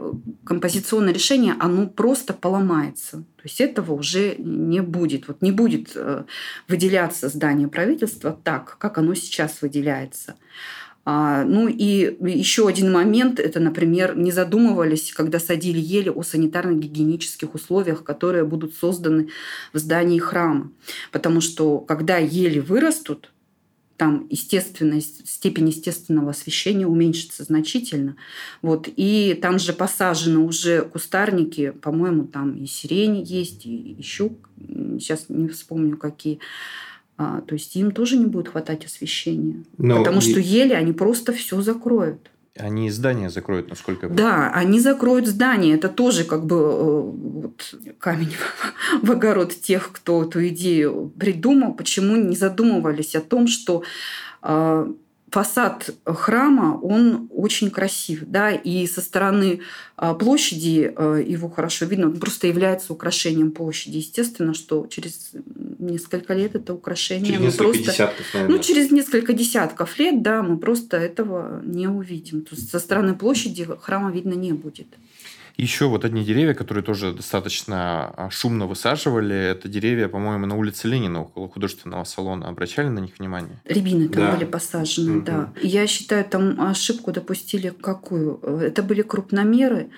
композиционное 0.45 1.13
решение, 1.13 1.57
оно 1.59 1.89
просто 1.89 2.33
поломается. 2.33 3.25
То 3.39 3.43
есть 3.43 3.61
этого 3.61 3.93
уже 3.93 4.37
не 4.39 4.81
будет. 4.83 5.27
Вот 5.27 5.43
не 5.43 5.51
будет 5.51 5.97
э, 5.97 6.23
выделяться 6.69 7.29
здание 7.29 7.67
правительства 7.67 8.39
так, 8.45 8.79
как 8.79 8.99
оно 8.99 9.15
сейчас 9.15 9.61
выделяется. 9.61 10.37
А, 11.05 11.43
ну 11.43 11.67
и 11.67 12.17
еще 12.21 12.69
один 12.69 12.93
момент, 12.93 13.41
это, 13.41 13.59
например, 13.59 14.17
не 14.17 14.31
задумывались, 14.31 15.13
когда 15.13 15.41
садили 15.41 15.81
ели 15.81 16.09
о 16.09 16.23
санитарно-гигиенических 16.23 17.53
условиях, 17.53 18.05
которые 18.05 18.45
будут 18.45 18.77
созданы 18.77 19.31
в 19.73 19.79
здании 19.79 20.21
храма. 20.21 20.71
Потому 21.11 21.41
что 21.41 21.81
когда 21.81 22.19
ели 22.19 22.61
вырастут, 22.61 23.33
там 23.99 24.27
естественность, 24.31 25.29
степень 25.29 25.69
естественного 25.69 26.31
освещения 26.31 26.87
уменьшится 26.87 27.43
значительно. 27.43 28.17
Вот. 28.63 28.89
И 28.97 29.37
там 29.43 29.59
же 29.59 29.73
посажены 29.73 30.39
уже 30.39 30.83
кустарники, 30.83 31.71
по-моему, 31.71 32.25
там 32.25 32.55
и 32.55 32.65
сирень 32.67 33.21
есть, 33.23 33.67
и, 33.67 33.99
щук, 34.03 34.49
сейчас 35.01 35.27
не 35.29 35.49
вспомню 35.49 35.97
какие. 35.99 36.39
А, 37.17 37.41
то 37.41 37.55
есть 37.55 37.75
им 37.75 37.91
тоже 37.91 38.17
не 38.17 38.27
будет 38.27 38.49
хватать 38.49 38.85
освещения. 38.87 39.65
Но 39.77 39.99
потому 39.99 40.19
и- 40.19 40.21
что 40.21 40.39
ели, 40.39 40.73
они 40.73 40.93
просто 40.93 41.33
все 41.33 41.61
закроют. 41.61 42.31
Они 42.59 42.89
и 42.89 42.91
здания 42.91 43.31
закроют, 43.31 43.71
насколько 43.71 44.07
я 44.07 44.13
Да, 44.13 44.51
они 44.53 44.81
закроют 44.81 45.27
здание. 45.27 45.75
Это 45.75 45.89
тоже 45.89 46.25
как 46.25 46.45
бы 46.45 46.57
э, 46.57 47.01
вот, 47.03 47.75
камень 47.99 48.35
в 49.03 49.11
огород 49.11 49.55
тех, 49.55 49.91
кто 49.93 50.25
эту 50.25 50.47
идею 50.49 51.13
придумал. 51.19 51.75
Почему 51.75 52.17
не 52.17 52.37
задумывались 52.37 53.15
о 53.15 53.21
том, 53.21 53.47
что 53.47 53.83
э, 54.43 54.93
фасад 55.31 55.91
храма, 56.05 56.79
он 56.81 57.29
очень 57.31 57.71
красив, 57.71 58.25
да, 58.27 58.51
и 58.51 58.87
со 58.87 59.01
стороны 59.01 59.61
э, 59.97 60.15
площади 60.19 60.93
э, 60.97 61.25
его 61.27 61.49
хорошо 61.49 61.87
видно, 61.87 62.07
он 62.07 62.19
просто 62.19 62.47
является 62.47 62.93
украшением 62.93 63.53
площади. 63.53 63.99
Естественно, 63.99 64.55
что 64.55 64.87
через 64.87 65.33
несколько 65.79 66.35
лет 66.35 66.55
это 66.55 66.75
украшение. 66.75 67.33
Через 67.33 67.41
несколько 67.41 67.65
просто, 67.65 67.83
десятков, 67.93 68.27
наверное. 68.35 68.57
Ну, 68.57 68.63
через 68.63 68.91
несколько 68.91 69.33
десятков 69.33 69.99
лет, 69.99 70.23
да, 70.23 70.43
мы 70.43 70.59
просто 70.59 70.97
этого 70.97 71.61
не 71.65 71.89
увидим. 71.89 72.43
То 72.43 72.55
есть 72.55 72.71
со 72.71 72.79
стороны 72.79 73.15
площади 73.15 73.69
храма 73.81 74.11
видно 74.11 74.35
не 74.35 74.53
будет. 74.53 74.89
Еще 75.59 75.87
вот 75.89 76.05
одни 76.05 76.25
деревья, 76.25 76.55
которые 76.55 76.85
тоже 76.85 77.13
достаточно 77.13 78.15
а, 78.17 78.31
шумно 78.31 78.67
высаживали, 78.69 79.35
это 79.35 79.69
деревья, 79.69 80.07
по-моему, 80.07 80.47
на 80.47 80.55
улице 80.55 80.87
Ленина, 80.87 81.23
около 81.23 81.49
художественного 81.49 82.05
салона. 82.05 82.47
Обращали 82.49 82.87
на 82.87 83.01
них 83.01 83.19
внимание? 83.19 83.61
Рябины 83.65 84.09
там 84.09 84.23
Да. 84.23 84.33
были 84.37 84.45
посажены, 84.45 85.15
Мгм. 85.15 85.25
да. 85.25 85.53
Я 85.61 85.89
считаю, 85.89 86.25
там 86.25 86.61
ошибку 86.61 87.11
допустили 87.11 87.71
какую? 87.71 88.39
Это 88.39 88.85
были 88.85 89.03
крупномеры, 89.03 89.91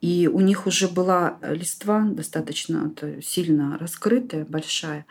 и 0.00 0.28
у 0.32 0.38
них 0.38 0.68
уже 0.68 0.86
была 0.86 1.38
листва 1.42 2.02
достаточно 2.08 2.92
сильно 3.20 3.78
раскрытая, 3.78 4.44
большая. 4.44 5.06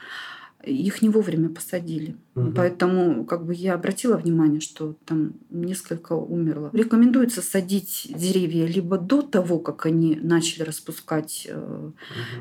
Их 0.63 1.01
не 1.01 1.09
вовремя 1.09 1.49
посадили. 1.49 2.15
Мгм. 2.45 2.53
Поэтому 2.53 3.25
как 3.25 3.45
бы 3.45 3.53
я 3.53 3.73
обратила 3.73 4.17
внимание, 4.17 4.59
что 4.61 4.95
там 5.05 5.33
несколько 5.49 6.13
умерло. 6.13 6.69
Рекомендуется 6.73 7.41
садить 7.41 8.07
деревья 8.15 8.65
либо 8.65 8.97
до 8.97 9.21
того, 9.21 9.59
как 9.59 9.85
они 9.85 10.15
начали 10.21 10.63
распускать 10.63 11.47
э, 11.49 11.91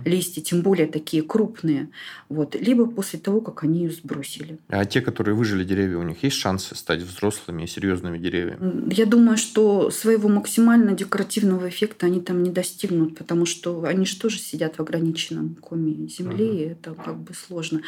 листья, 0.05 0.40
тем 0.43 0.62
более 0.62 0.87
такие 0.87 1.23
крупные, 1.23 1.90
вот, 2.28 2.55
либо 2.55 2.87
после 2.87 3.19
того, 3.19 3.40
как 3.40 3.64
они 3.64 3.81
ее 3.85 3.90
сбросили. 3.90 4.59
А 4.69 4.85
те, 4.85 5.00
которые 5.00 5.35
выжили 5.35 5.64
деревья, 5.64 5.99
у 5.99 6.02
них 6.02 6.23
есть 6.23 6.37
шансы 6.37 6.75
стать 6.75 7.02
взрослыми 7.02 7.62
и 7.62 7.67
серьезными 7.67 8.19
деревьями? 8.19 8.93
Я 8.93 9.07
думаю, 9.07 9.37
что 9.37 9.90
своего 9.90 10.28
максимально 10.28 10.93
декоративного 10.93 11.69
эффекта 11.69 12.07
они 12.07 12.21
там 12.21 12.43
не 12.43 12.50
достигнут, 12.50 13.17
потому 13.17 13.47
что 13.47 13.85
они 13.85 14.07
же 14.07 14.19
тоже 14.19 14.38
сидят 14.38 14.76
в 14.78 14.81
ограниченном 14.81 15.57
коме 15.61 16.09
земли, 16.09 16.45
Мгм. 16.45 16.57
и 16.57 16.61
это 16.61 16.95
как 16.95 17.17
бы 17.19 17.33
сложно. 17.35 17.81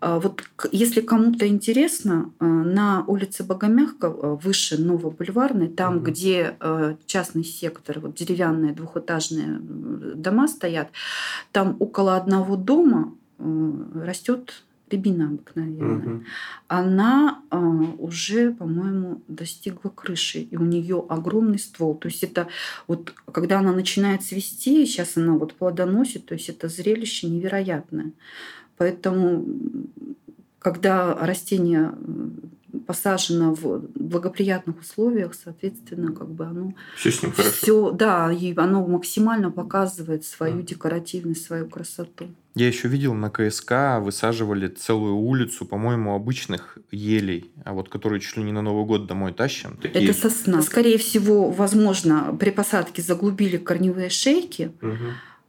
А 0.00 0.18
Вот 0.18 0.42
если 0.72 1.00
кому-то 1.00 1.47
интересно, 1.48 2.32
э, 2.40 2.46
на 2.46 3.04
улице 3.06 3.44
Богомягка, 3.44 4.06
э, 4.06 4.38
выше 4.42 4.78
Новобульварной, 4.78 5.68
там, 5.68 5.96
Мгм. 5.96 6.04
где 6.04 6.56
э, 6.60 6.96
частный 7.06 7.44
сектор, 7.44 8.00
вот 8.00 8.14
деревянные 8.14 8.72
двухэтажные 8.72 9.58
дома 9.60 10.48
стоят, 10.48 10.88
там 11.52 11.76
около 11.80 12.16
одного 12.16 12.56
дома 12.56 13.14
растет 13.94 14.64
рябина 14.90 15.28
обыкновенная 15.28 16.24
она 16.66 17.42
а, 17.50 17.58
уже, 17.58 18.52
по-моему, 18.52 19.22
достигла 19.28 19.90
крыши, 19.90 20.40
и 20.40 20.56
у 20.56 20.64
нее 20.64 21.04
огромный 21.08 21.58
ствол. 21.58 21.94
То 21.94 22.08
есть 22.08 22.22
это 22.22 22.48
вот, 22.86 23.14
когда 23.32 23.58
она 23.58 23.72
начинает 23.72 24.22
цвести, 24.22 24.86
сейчас 24.86 25.16
она 25.16 25.34
вот 25.34 25.54
плодоносит, 25.54 26.26
то 26.26 26.34
есть 26.34 26.48
это 26.48 26.68
зрелище 26.68 27.28
невероятное. 27.28 28.12
Поэтому, 28.76 29.44
когда 30.58 31.14
растение 31.14 31.92
посажено 32.86 33.54
в 33.54 33.80
благоприятных 33.94 34.80
условиях, 34.80 35.34
соответственно, 35.34 36.12
как 36.12 36.28
бы 36.30 36.44
оно 36.44 36.74
Все 36.96 37.10
с 37.10 37.22
ним 37.22 37.32
хорошо. 37.32 37.50
все, 37.54 37.90
да, 37.92 38.30
и 38.32 38.54
оно 38.56 38.86
максимально 38.86 39.50
показывает 39.50 40.24
свою 40.24 40.56
Мгм. 40.56 40.64
декоративность, 40.66 41.46
свою 41.46 41.66
красоту. 41.68 42.26
Я 42.54 42.66
еще 42.66 42.88
видел 42.88 43.14
на 43.14 43.30
КСК 43.30 44.00
высаживали 44.00 44.68
целую 44.68 45.14
улицу, 45.16 45.64
по-моему, 45.64 46.14
обычных 46.14 46.76
елей, 46.90 47.50
а 47.64 47.72
вот 47.72 47.88
которые 47.88 48.20
чуть 48.20 48.36
ли 48.36 48.42
не 48.42 48.52
на 48.52 48.62
Новый 48.62 48.84
год 48.84 49.06
домой 49.06 49.32
тащим. 49.32 49.76
Такие... 49.80 50.04
Это 50.04 50.18
сосна. 50.18 50.60
Скорее 50.62 50.98
всего, 50.98 51.50
возможно, 51.50 52.36
при 52.38 52.50
посадке 52.50 53.00
заглубили 53.00 53.56
корневые 53.56 54.10
шейки, 54.10 54.72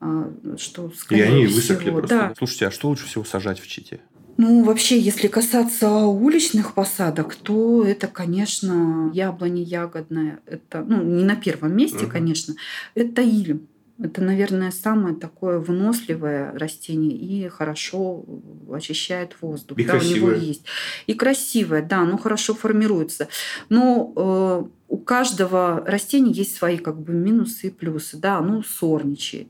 а, 0.01 0.31
что 0.57 0.87
И 0.87 0.95
скорее 0.95 1.23
они 1.25 1.45
всего, 1.47 1.55
высохли 1.57 1.89
просто. 1.91 2.07
Да. 2.09 2.33
Слушайте, 2.37 2.67
а 2.67 2.71
что 2.71 2.87
лучше 2.87 3.05
всего 3.07 3.25
сажать 3.25 3.59
в 3.59 3.67
Чите? 3.67 3.99
Ну, 4.41 4.63
вообще, 4.63 4.97
если 4.97 5.27
касаться 5.27 5.89
уличных 5.89 6.73
посадок, 6.73 7.35
то 7.35 7.83
это, 7.85 8.07
конечно, 8.07 9.11
яблони 9.13 9.59
ягодная. 9.59 10.39
Это, 10.45 10.81
ну, 10.87 11.03
не 11.03 11.25
на 11.25 11.35
первом 11.35 11.75
месте, 11.75 12.03
Мгм. 12.03 12.09
конечно. 12.09 12.53
Это 12.95 13.21
ильм. 13.21 13.67
Это, 14.01 14.21
наверное, 14.21 14.71
самое 14.71 15.13
такое 15.13 15.59
выносливое 15.59 16.53
растение 16.57 17.17
и 17.17 17.49
хорошо 17.49 18.23
очищает 18.71 19.35
воздух. 19.41 19.77
И 19.77 19.83
да, 19.83 19.95
у 19.95 19.97
него 19.97 20.27
красивое. 20.29 20.35
есть. 20.37 20.63
И 21.07 21.13
красивое, 21.15 21.81
да, 21.81 21.99
оно 21.99 22.17
хорошо 22.17 22.53
формируется. 22.53 23.27
Но 23.67 24.13
э, 24.15 24.63
у 24.87 24.97
каждого 24.99 25.83
растения 25.85 26.31
есть 26.31 26.55
свои 26.55 26.77
как 26.77 26.97
бы 27.01 27.11
минусы 27.11 27.67
и 27.67 27.71
плюсы. 27.71 28.15
Да, 28.15 28.37
оно 28.37 28.63
сорничает. 28.63 29.49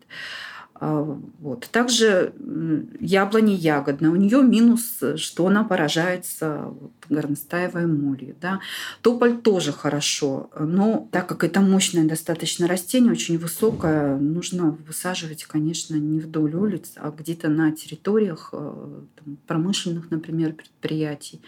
Вот. 0.80 1.68
Также 1.72 2.34
м, 2.40 2.90
яблоня 3.00 3.54
ягодная. 3.54 4.12
У 4.12 4.16
нее 4.16 4.42
минус, 4.42 5.00
что 5.18 5.48
она 5.48 5.64
поражается 5.64 6.68
вот, 6.68 6.92
горностаевой 7.10 7.86
молью. 7.86 8.36
Да. 8.40 8.62
Тополь 9.02 9.38
тоже 9.38 9.74
хорошо, 9.74 10.50
но 10.58 11.08
так 11.12 11.28
как 11.28 11.44
это 11.44 11.60
мощное 11.60 12.08
достаточно 12.08 12.68
растение, 12.68 13.12
очень 13.12 13.38
высокое, 13.38 14.18
нужно 14.18 14.78
высаживать, 14.88 15.44
конечно, 15.44 15.96
не 15.96 16.20
вдоль 16.20 16.56
улиц, 16.56 16.94
а 16.96 17.12
где-то 17.12 17.50
на 17.50 17.72
территориях 17.72 18.50
э, 18.54 19.02
там, 19.16 19.38
промышленных, 19.48 20.12
например, 20.12 20.54
предприятий. 20.54 21.42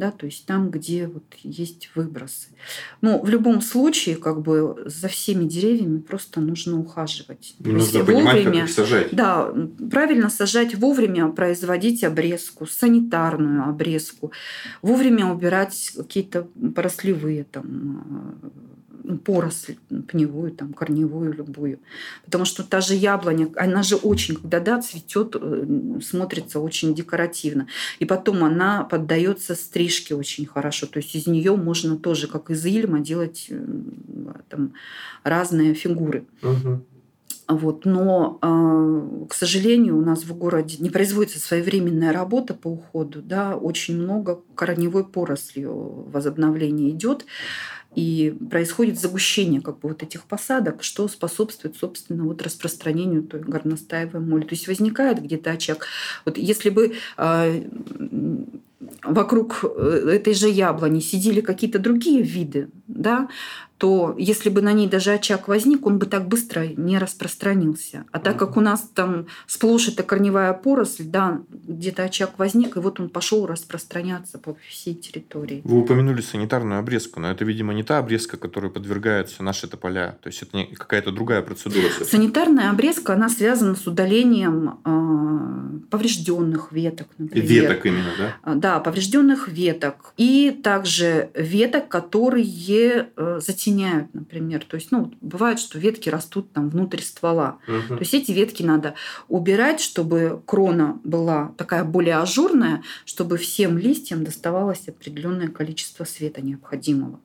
Да, 0.00 0.10
то 0.10 0.24
есть 0.24 0.46
там, 0.46 0.70
где 0.70 1.06
вот 1.06 1.24
есть 1.42 1.90
выбросы. 1.94 2.48
Но 3.02 3.20
в 3.20 3.28
любом 3.28 3.60
случае, 3.60 4.16
как 4.16 4.40
бы 4.40 4.82
за 4.86 5.08
всеми 5.08 5.44
деревьями 5.44 5.98
просто 6.00 6.40
нужно 6.40 6.78
ухаживать. 6.80 7.54
То 7.62 7.70
есть 7.70 7.92
Нужно 7.92 8.04
понимать, 8.06 8.36
как 8.36 8.44
вовремя- 8.46 8.64
их 8.64 8.70
сажать. 8.70 9.08
да, 9.12 9.52
правильно 9.90 10.30
сажать 10.30 10.74
вовремя, 10.74 11.28
производить 11.28 12.02
обрезку, 12.02 12.66
санитарную 12.66 13.68
обрезку, 13.68 14.32
вовремя 14.80 15.26
убирать 15.26 15.92
какие-то 15.94 16.48
порослевые 16.74 17.44
там 17.44 17.66
ну, 18.42 18.50
поросль 19.24 19.76
пневую, 20.08 20.52
там, 20.52 20.72
корневую, 20.72 21.32
любую. 21.32 21.78
Потому 22.24 22.44
что 22.44 22.62
та 22.62 22.80
же 22.80 22.94
яблоня, 22.94 23.48
она 23.56 23.82
же 23.82 23.96
очень, 23.96 24.36
когда 24.36 24.60
да, 24.60 24.80
цветет, 24.80 25.36
э, 25.40 26.00
смотрится 26.02 26.60
очень 26.60 26.94
декоративно. 26.94 27.66
И 27.98 28.04
потом 28.04 28.44
она 28.44 28.84
поддается 28.84 29.54
стрижке 29.54 30.14
очень 30.14 30.46
хорошо. 30.46 30.86
То 30.86 30.98
есть 30.98 31.14
из 31.14 31.26
нее 31.26 31.56
можно 31.56 31.96
тоже, 31.96 32.26
как 32.26 32.50
из 32.50 32.64
ильма, 32.64 33.00
делать 33.00 33.46
э, 33.48 33.64
там, 34.48 34.72
разные 35.24 35.74
фигуры. 35.74 36.24
Мгм. 36.42 36.84
Вот. 37.50 37.84
Но, 37.84 38.38
э, 38.42 39.26
к 39.28 39.34
сожалению, 39.34 39.98
у 39.98 40.02
нас 40.02 40.22
в 40.22 40.36
городе 40.36 40.76
не 40.78 40.88
производится 40.88 41.40
своевременная 41.40 42.12
работа 42.12 42.54
по 42.54 42.68
уходу. 42.68 43.20
Да? 43.22 43.56
Очень 43.56 44.00
много 44.00 44.40
корневой 44.54 45.04
поросли 45.04 45.66
возобновления 45.66 46.90
идет. 46.90 47.26
И 47.96 48.36
происходит 48.50 49.00
загущение 49.00 49.60
как 49.60 49.80
бы 49.80 49.88
вот 49.88 50.04
этих 50.04 50.22
посадок, 50.22 50.84
что 50.84 51.08
способствует, 51.08 51.76
собственно, 51.76 52.22
вот 52.22 52.40
распространению 52.40 53.24
той 53.24 53.40
горностаевой 53.40 54.20
моли. 54.20 54.42
То 54.42 54.54
есть 54.54 54.68
возникает 54.68 55.20
где-то 55.20 55.50
очаг. 55.50 55.86
Вот 56.24 56.38
если 56.38 56.70
бы 56.70 56.94
э, 57.16 57.64
вокруг 59.02 59.64
э, 59.64 60.10
этой 60.12 60.34
же 60.34 60.48
яблони 60.48 61.00
сидели 61.00 61.40
какие-то 61.40 61.80
другие 61.80 62.22
виды, 62.22 62.68
да, 62.86 63.28
то 63.80 64.14
если 64.18 64.50
бы 64.50 64.60
на 64.60 64.74
ней 64.74 64.86
даже 64.88 65.12
очаг 65.12 65.48
возник, 65.48 65.86
он 65.86 65.98
бы 65.98 66.04
так 66.04 66.28
быстро 66.28 66.66
не 66.76 66.98
распространился. 66.98 68.04
А 68.12 68.18
так 68.18 68.36
как 68.36 68.58
у 68.58 68.60
нас 68.60 68.82
там 68.94 69.26
сплошь 69.46 69.88
это 69.88 70.02
корневая 70.02 70.52
поросль, 70.52 71.04
да, 71.04 71.40
где-то 71.48 72.02
очаг 72.02 72.32
возник, 72.36 72.76
и 72.76 72.80
вот 72.80 73.00
он 73.00 73.08
пошел 73.08 73.46
распространяться 73.46 74.36
по 74.38 74.54
всей 74.68 74.94
территории. 74.94 75.62
Вы 75.64 75.78
упомянули 75.78 76.20
санитарную 76.20 76.78
обрезку, 76.78 77.20
но 77.20 77.30
это, 77.30 77.46
видимо, 77.46 77.72
не 77.72 77.82
та 77.82 77.96
обрезка, 77.96 78.36
которой 78.36 78.70
подвергаются 78.70 79.42
наши 79.42 79.66
тополя. 79.66 80.18
То 80.22 80.28
есть 80.28 80.42
это 80.42 80.58
не 80.58 80.66
какая-то 80.66 81.10
другая 81.10 81.40
процедура. 81.40 81.88
совсем. 81.88 82.06
Санитарная 82.06 82.68
обрезка, 82.68 83.14
она 83.14 83.30
связана 83.30 83.76
с 83.76 83.86
удалением 83.86 84.78
поврежденных 85.90 86.72
веток, 86.72 87.08
например. 87.16 87.46
Веток 87.46 87.86
именно, 87.86 88.10
да? 88.18 88.36
А, 88.42 88.54
Да, 88.54 88.78
поврежденных 88.80 89.48
веток. 89.48 90.12
И 90.18 90.50
также 90.62 91.30
веток, 91.34 91.88
которые 91.88 93.08
э, 93.16 93.40
затеняют, 93.70 94.12
например. 94.14 94.64
То 94.64 94.76
есть, 94.76 94.90
ну, 94.90 95.12
бывает, 95.20 95.58
что 95.58 95.78
ветки 95.78 96.08
растут 96.08 96.52
там 96.52 96.68
внутрь 96.70 97.00
ствола. 97.00 97.58
То 97.66 97.98
есть 97.98 98.14
эти 98.14 98.32
ветки 98.32 98.62
надо 98.62 98.94
убирать, 99.28 99.80
чтобы 99.80 100.42
крона 100.46 101.00
была 101.04 101.52
такая 101.56 101.84
более 101.84 102.16
ажурная, 102.16 102.82
чтобы 103.04 103.36
всем 103.36 103.78
листьям 103.78 104.24
доставалось 104.24 104.88
определенное 104.88 105.48
количество 105.48 106.04
света 106.04 106.40
необходимого. 106.42 107.20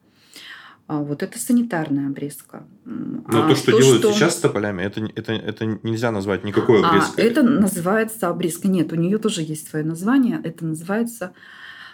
А 0.88 1.00
Вот 1.00 1.24
это 1.24 1.40
санитарная 1.40 2.08
обрезка. 2.08 2.64
Но 2.86 3.46
а 3.46 3.50
то, 3.50 3.56
что 3.56 3.72
делают 3.72 4.04
сейчас 4.04 4.36
с 4.36 4.40
тополями, 4.40 4.84
это, 4.84 5.02
это, 5.16 5.34
это 5.34 5.66
нельзя 5.82 6.12
назвать 6.12 6.44
никакой 6.44 6.84
а, 6.84 6.90
обрезкой. 6.90 7.24
это 7.26 7.42
называется 7.42 8.28
обрезка. 8.30 8.68
Нет, 8.68 8.94
у 8.94 8.96
нее 8.96 9.18
тоже 9.18 9.42
есть 9.42 9.68
свое 9.68 9.84
название. 9.84 10.40
Это 10.44 10.64
называется 10.64 11.34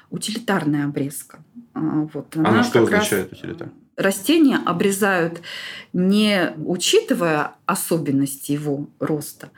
утилитарная 0.09 0.85
обрезка. 0.85 1.41
А, 1.73 1.79
Вот, 2.13 2.35
Она 2.35 2.63
что 2.63 2.81
как 2.81 2.91
раз- 2.91 3.03
означает, 3.03 3.31
утилитар? 3.31 3.69
Растения 3.97 4.59
обрезают 4.65 5.41
не 5.93 6.53
учитывая 6.65 7.55
особенности 7.65 8.53
его 8.53 8.87
роста, 8.99 9.51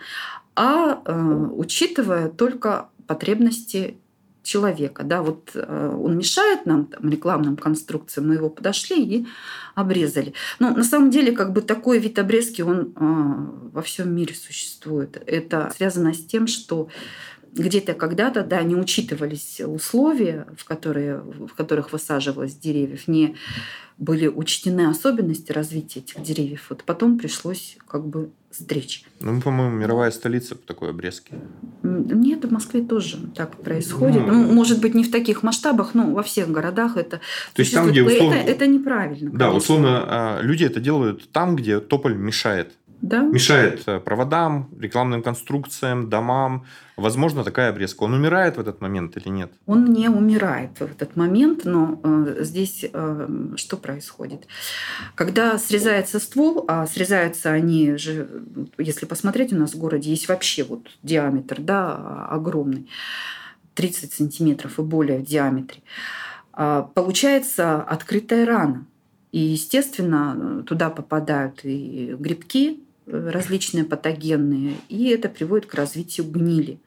а 0.55 1.01
э, 1.05 1.47
учитывая 1.55 2.29
только 2.29 2.89
потребности 3.07 3.97
человека. 4.43 5.03
Да, 5.03 5.21
вот 5.23 5.51
э, 5.55 5.97
он 5.99 6.17
мешает 6.17 6.65
нам, 6.65 6.85
там, 6.85 7.09
рекламным 7.09 7.55
конструкциям, 7.55 8.27
мы 8.27 8.35
его 8.35 8.49
подошли 8.49 9.03
и 9.03 9.27
обрезали. 9.73 10.33
Но 10.59 10.71
на 10.71 10.83
самом 10.83 11.09
деле 11.09 11.31
как 11.31 11.53
бы 11.53 11.61
такой 11.61 11.99
вид 11.99 12.19
обрезки, 12.19 12.61
он 12.61 12.93
э, 12.95 13.69
во 13.71 13.81
всем 13.81 14.13
мире 14.13 14.35
существует. 14.35 15.21
Это 15.25 15.71
связано 15.75 16.13
с 16.13 16.23
тем, 16.25 16.47
что 16.47 16.89
где-то 17.55 17.93
когда-то, 17.93 18.43
да, 18.43 18.61
не 18.63 18.75
учитывались 18.75 19.61
условия, 19.65 20.47
в, 20.57 20.65
которые, 20.65 21.19
в 21.19 21.53
которых 21.55 21.91
высаживалось 21.91 22.55
деревьев, 22.55 23.07
не 23.07 23.35
были 23.97 24.27
учтены 24.27 24.87
особенности 24.87 25.51
развития 25.51 25.99
этих 25.99 26.21
деревьев. 26.21 26.65
Вот 26.69 26.83
потом 26.83 27.17
пришлось 27.19 27.77
как 27.87 28.05
бы 28.07 28.31
стричь. 28.51 29.03
Ну, 29.19 29.41
по-моему, 29.41 29.75
мировая 29.75 30.11
столица 30.11 30.55
по 30.55 30.67
такой 30.67 30.89
обрезке. 30.89 31.35
Нет, 31.83 32.45
в 32.45 32.51
Москве 32.51 32.81
тоже 32.81 33.17
так 33.35 33.55
происходит. 33.57 34.25
Ну, 34.27 34.33
ну, 34.33 34.53
может 34.53 34.81
быть, 34.81 34.93
не 34.93 35.03
в 35.03 35.11
таких 35.11 35.43
масштабах, 35.43 35.93
но 35.93 36.11
во 36.11 36.23
всех 36.23 36.49
городах 36.49 36.97
это 36.97 37.21
То 37.55 37.61
есть 37.61 37.73
там, 37.73 37.89
где 37.89 38.03
условно... 38.03 38.35
Это, 38.35 38.51
это 38.51 38.67
неправильно. 38.67 39.31
Да, 39.31 39.45
конечно. 39.45 39.57
условно, 39.57 40.03
а, 40.05 40.41
люди 40.41 40.63
это 40.65 40.79
делают 40.79 41.31
там, 41.31 41.55
где 41.55 41.79
тополь 41.79 42.15
мешает 42.15 42.73
да? 43.03 43.21
Мешает 43.21 43.83
э, 43.85 43.99
проводам, 43.99 44.69
рекламным 44.79 45.21
конструкциям, 45.21 46.09
домам. 46.09 46.65
Возможно, 46.95 47.43
такая 47.43 47.69
обрезка. 47.69 48.03
Он 48.03 48.13
умирает 48.13 48.55
в 48.55 48.61
этот 48.61 48.79
момент 48.79 49.17
или 49.17 49.27
нет? 49.27 49.51
Он 49.65 49.91
не 49.91 50.07
умирает 50.07 50.79
в 50.79 50.83
этот 50.83 51.17
момент, 51.17 51.65
но 51.65 51.99
э, 52.01 52.37
здесь 52.39 52.85
э, 52.91 53.27
что 53.57 53.75
происходит? 53.75 54.47
Когда 55.15 55.57
срезается 55.57 56.17
ствол, 56.19 56.63
а 56.69 56.87
срезаются 56.87 57.51
они 57.51 57.97
же, 57.97 58.29
если 58.77 59.05
посмотреть, 59.05 59.51
у 59.51 59.57
нас 59.57 59.73
в 59.73 59.77
городе 59.77 60.09
есть 60.09 60.29
вообще 60.29 60.63
вот 60.63 60.87
диаметр 61.03 61.59
да, 61.59 62.25
огромный, 62.29 62.87
30 63.73 64.13
сантиметров 64.13 64.79
и 64.79 64.81
более 64.81 65.19
в 65.19 65.25
диаметре. 65.25 65.81
А, 66.53 66.83
получается 66.83 67.81
открытая 67.81 68.45
рана. 68.45 68.85
И, 69.33 69.39
естественно, 69.39 70.63
туда 70.63 70.89
попадают 70.89 71.65
и 71.65 72.15
грибки, 72.17 72.83
различные 73.05 73.83
патогенные, 73.83 74.75
и 74.89 75.07
это 75.09 75.29
приводит 75.29 75.65
к 75.65 75.73
развитию 75.73 76.27
гнили. 76.29 76.79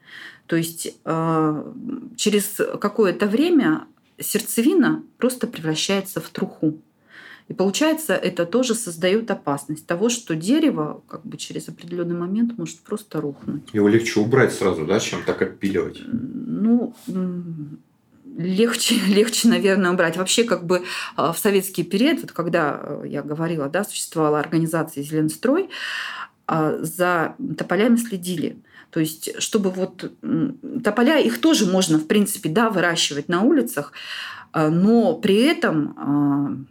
То 0.47 0.57
есть 0.57 0.97
э, 1.05 1.73
через 2.17 2.61
какое-то 2.81 3.27
время 3.27 3.87
сердцевина 4.19 5.03
просто 5.19 5.47
превращается 5.47 6.21
в 6.21 6.29
труху. 6.31 6.81
И 7.49 7.55
получается, 7.55 8.15
это 8.15 8.45
тоже 8.45 8.75
создает 8.75 9.31
опасность 9.31 9.87
того, 9.87 10.09
что 10.09 10.35
дерево 10.35 11.03
как 11.09 11.25
бы 11.25 11.37
через 11.37 11.69
определенный 11.69 12.17
момент 12.17 12.59
может 12.59 12.81
просто 12.81 13.21
рухнуть. 13.21 13.63
Его 13.73 13.89
легче 13.89 14.19
убрать 14.19 14.53
сразу, 14.53 14.85
да, 14.85 14.99
чем 14.99 15.23
так 15.25 15.43
отпиливать? 15.43 16.03
Ну, 16.07 16.95
легче, 18.37 18.95
легче, 19.07 19.49
наверное, 19.49 19.93
убрать. 19.93 20.17
Вообще, 20.17 20.45
как 20.45 20.65
бы 20.65 20.85
а, 21.17 21.33
в 21.33 21.39
советский 21.39 21.83
период, 21.83 22.21
вот 22.21 22.33
когда 22.33 22.81
э, 22.83 23.03
я 23.07 23.23
говорила, 23.23 23.69
да, 23.69 23.85
существовала 23.85 24.39
организация 24.39 25.03
«Зеленстрой», 25.03 25.69
а, 26.47 26.77
за 26.81 27.35
тополями 27.59 27.97
следили. 27.97 28.63
То 28.91 29.01
есть, 29.01 29.43
чтобы 29.43 29.71
вот 29.71 30.11
тополя, 30.83 31.19
их 31.19 31.41
тоже 31.41 31.67
можно, 31.67 31.99
в 31.99 32.07
принципе, 32.07 32.49
да, 32.49 32.71
выращивать 32.71 33.29
на 33.29 33.43
улицах, 33.43 33.93
а, 34.53 34.71
но 34.71 35.15
при 35.15 35.43
этом 35.43 36.69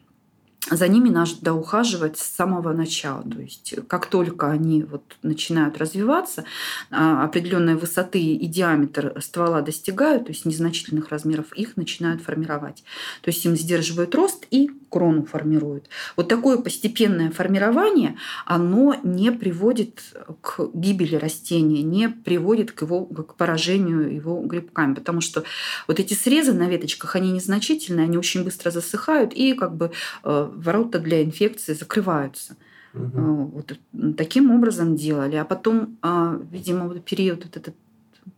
за 0.70 0.88
ними 0.88 1.10
надо 1.10 1.54
ухаживать 1.54 2.18
с 2.18 2.24
самого 2.24 2.74
начала. 2.74 3.24
То 3.24 3.40
есть 3.40 3.76
как 3.88 4.08
только 4.08 4.50
они 4.50 4.84
вот 4.84 5.04
начинают 5.22 5.78
развиваться, 5.78 6.46
а, 6.90 7.24
определенной 7.24 7.76
высоты 7.76 8.20
и 8.20 8.48
диаметр 8.48 9.16
ствола 9.22 9.62
достигают, 9.62 10.26
то 10.26 10.32
есть 10.32 10.46
незначительных 10.46 11.10
размеров, 11.10 11.54
их 11.54 11.78
начинают 11.78 12.22
формировать. 12.22 12.84
То 13.22 13.30
есть 13.30 13.46
им 13.46 13.56
сдерживают 13.56 14.16
рост 14.16 14.48
и 14.50 14.72
крону 14.96 15.26
формируют. 15.26 15.90
Вот 16.16 16.30
такое 16.30 16.58
постепенное 16.58 17.30
формирование, 17.30 18.16
оно 18.46 18.96
не 19.04 19.30
приводит 19.30 20.00
к 20.40 20.70
гибели 20.74 21.18
растения, 21.18 21.84
не 21.84 22.08
приводит 22.08 22.72
к, 22.72 22.84
его, 22.84 23.06
к 23.06 23.36
поражению 23.36 24.16
его 24.16 24.42
грибками, 24.42 24.94
потому 24.94 25.20
что 25.20 25.44
вот 25.90 26.00
эти 26.00 26.14
срезы 26.14 26.54
на 26.54 26.70
веточках, 26.70 27.18
они 27.18 27.34
незначительные, 27.34 28.06
они 28.06 28.18
очень 28.18 28.46
быстро 28.46 28.72
засыхают 28.72 29.34
и 29.34 29.54
как 29.54 29.76
бы 29.76 29.92
э, 30.24 30.50
ворота 30.56 31.00
для 31.00 31.22
инфекции 31.22 31.74
закрываются. 31.74 32.56
Угу. 32.94 33.52
Вот 33.54 33.78
таким 34.16 34.52
образом 34.52 34.96
делали. 34.96 35.36
А 35.36 35.44
потом, 35.44 35.98
а, 36.02 36.40
видимо, 36.52 36.98
период 37.00 37.44
вот 37.44 37.58
этот 37.58 37.76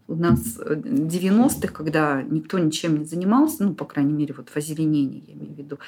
у 0.07 0.15
нас 0.15 0.57
90-х, 0.57 1.73
когда 1.73 2.21
никто 2.21 2.59
ничем 2.59 2.99
не 2.99 3.05
занимался, 3.05 3.63
ну, 3.63 3.73
по 3.73 3.85
крайней 3.85 4.13
мере, 4.13 4.33
вот 4.35 4.49
в 4.49 4.57
озеленении, 4.57 5.23
я 5.27 5.33
имею 5.33 5.53
в 5.53 5.57
виду, 5.57 5.79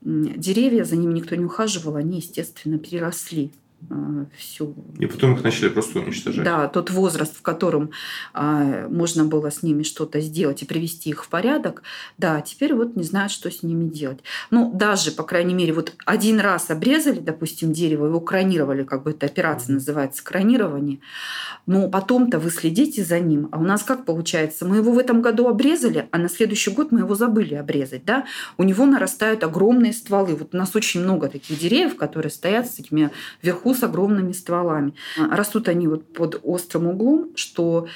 деревья, 0.00 0.84
за 0.84 0.96
ними 0.96 1.14
никто 1.14 1.34
не 1.36 1.44
ухаживал, 1.44 1.96
они, 1.96 2.18
естественно, 2.18 2.78
переросли 2.78 3.52
всю... 4.36 4.74
И 4.98 5.06
потом 5.06 5.34
их 5.34 5.44
начали 5.44 5.68
просто 5.68 6.00
уничтожать. 6.00 6.44
Да, 6.44 6.66
тот 6.68 6.90
возраст, 6.90 7.36
в 7.36 7.42
котором 7.42 7.90
а, 8.32 8.88
можно 8.88 9.24
было 9.24 9.50
с 9.50 9.62
ними 9.62 9.82
что-то 9.82 10.20
сделать 10.20 10.62
и 10.62 10.66
привести 10.66 11.10
их 11.10 11.24
в 11.24 11.28
порядок, 11.28 11.82
да, 12.18 12.40
теперь 12.40 12.74
вот 12.74 12.96
не 12.96 13.04
знают, 13.04 13.32
что 13.32 13.50
с 13.50 13.62
ними 13.62 13.88
делать. 13.88 14.20
Ну, 14.50 14.72
даже, 14.74 15.12
по 15.12 15.22
крайней 15.22 15.54
мере, 15.54 15.72
вот 15.72 15.92
один 16.04 16.40
раз 16.40 16.70
обрезали, 16.70 17.20
допустим, 17.20 17.72
дерево, 17.72 18.06
его 18.06 18.20
кронировали, 18.20 18.82
как 18.82 19.04
бы 19.04 19.10
эта 19.10 19.26
операция 19.26 19.74
называется, 19.74 20.24
кронирование, 20.24 20.98
но 21.66 21.88
потом-то 21.88 22.38
вы 22.38 22.50
следите 22.50 23.04
за 23.04 23.20
ним. 23.20 23.48
А 23.52 23.58
у 23.58 23.62
нас 23.62 23.82
как 23.82 24.04
получается? 24.04 24.64
Мы 24.66 24.76
его 24.76 24.92
в 24.92 24.98
этом 24.98 25.22
году 25.22 25.46
обрезали, 25.48 26.08
а 26.10 26.18
на 26.18 26.28
следующий 26.28 26.70
год 26.70 26.92
мы 26.92 27.00
его 27.00 27.14
забыли 27.14 27.54
обрезать, 27.54 28.04
да? 28.04 28.24
У 28.56 28.62
него 28.64 28.84
нарастают 28.86 29.44
огромные 29.44 29.92
стволы. 29.92 30.34
Вот 30.34 30.54
у 30.54 30.56
нас 30.56 30.74
очень 30.74 31.00
много 31.00 31.28
таких 31.28 31.58
деревьев, 31.58 31.96
которые 31.96 32.30
стоят 32.30 32.66
с 32.66 32.74
такими 32.74 33.10
вверху 33.66 33.78
с 33.78 33.82
огромными 33.82 34.32
стволами. 34.32 34.94
Растут 35.16 35.68
они 35.68 35.88
вот 35.88 36.12
под 36.12 36.40
острым 36.42 36.86
углом, 36.86 37.30
что 37.34 37.86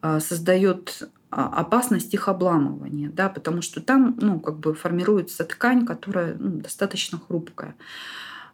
а, 0.00 0.20
создает 0.20 1.08
а, 1.30 1.60
опасность 1.60 2.14
их 2.14 2.28
обламывания, 2.28 3.10
да, 3.10 3.28
потому 3.28 3.62
что 3.62 3.80
там 3.80 4.16
ну, 4.20 4.40
как 4.40 4.58
бы 4.58 4.74
формируется 4.74 5.44
ткань, 5.44 5.86
которая 5.86 6.36
ну, 6.38 6.60
достаточно 6.60 7.18
хрупкая. 7.18 7.74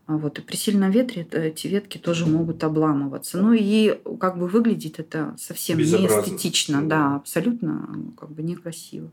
А 0.07 0.17
вот, 0.17 0.39
и 0.39 0.43
при 0.43 0.57
сильном 0.57 0.91
ветре 0.91 1.27
эти 1.31 1.69
ветки 1.69 1.99
тоже 1.99 2.27
могут 2.27 2.65
обламываться. 2.65 3.39
Ну 3.39 3.53
и 3.53 4.01
как 4.19 4.39
бы 4.39 4.49
выглядит 4.49 4.99
это 4.99 5.35
совсем 5.39 5.79
не 5.79 5.85
эстетично, 5.85 6.83
да, 6.83 7.17
абсолютно 7.17 7.89
как 8.19 8.31
бы 8.31 8.43
некрасиво. 8.43 9.11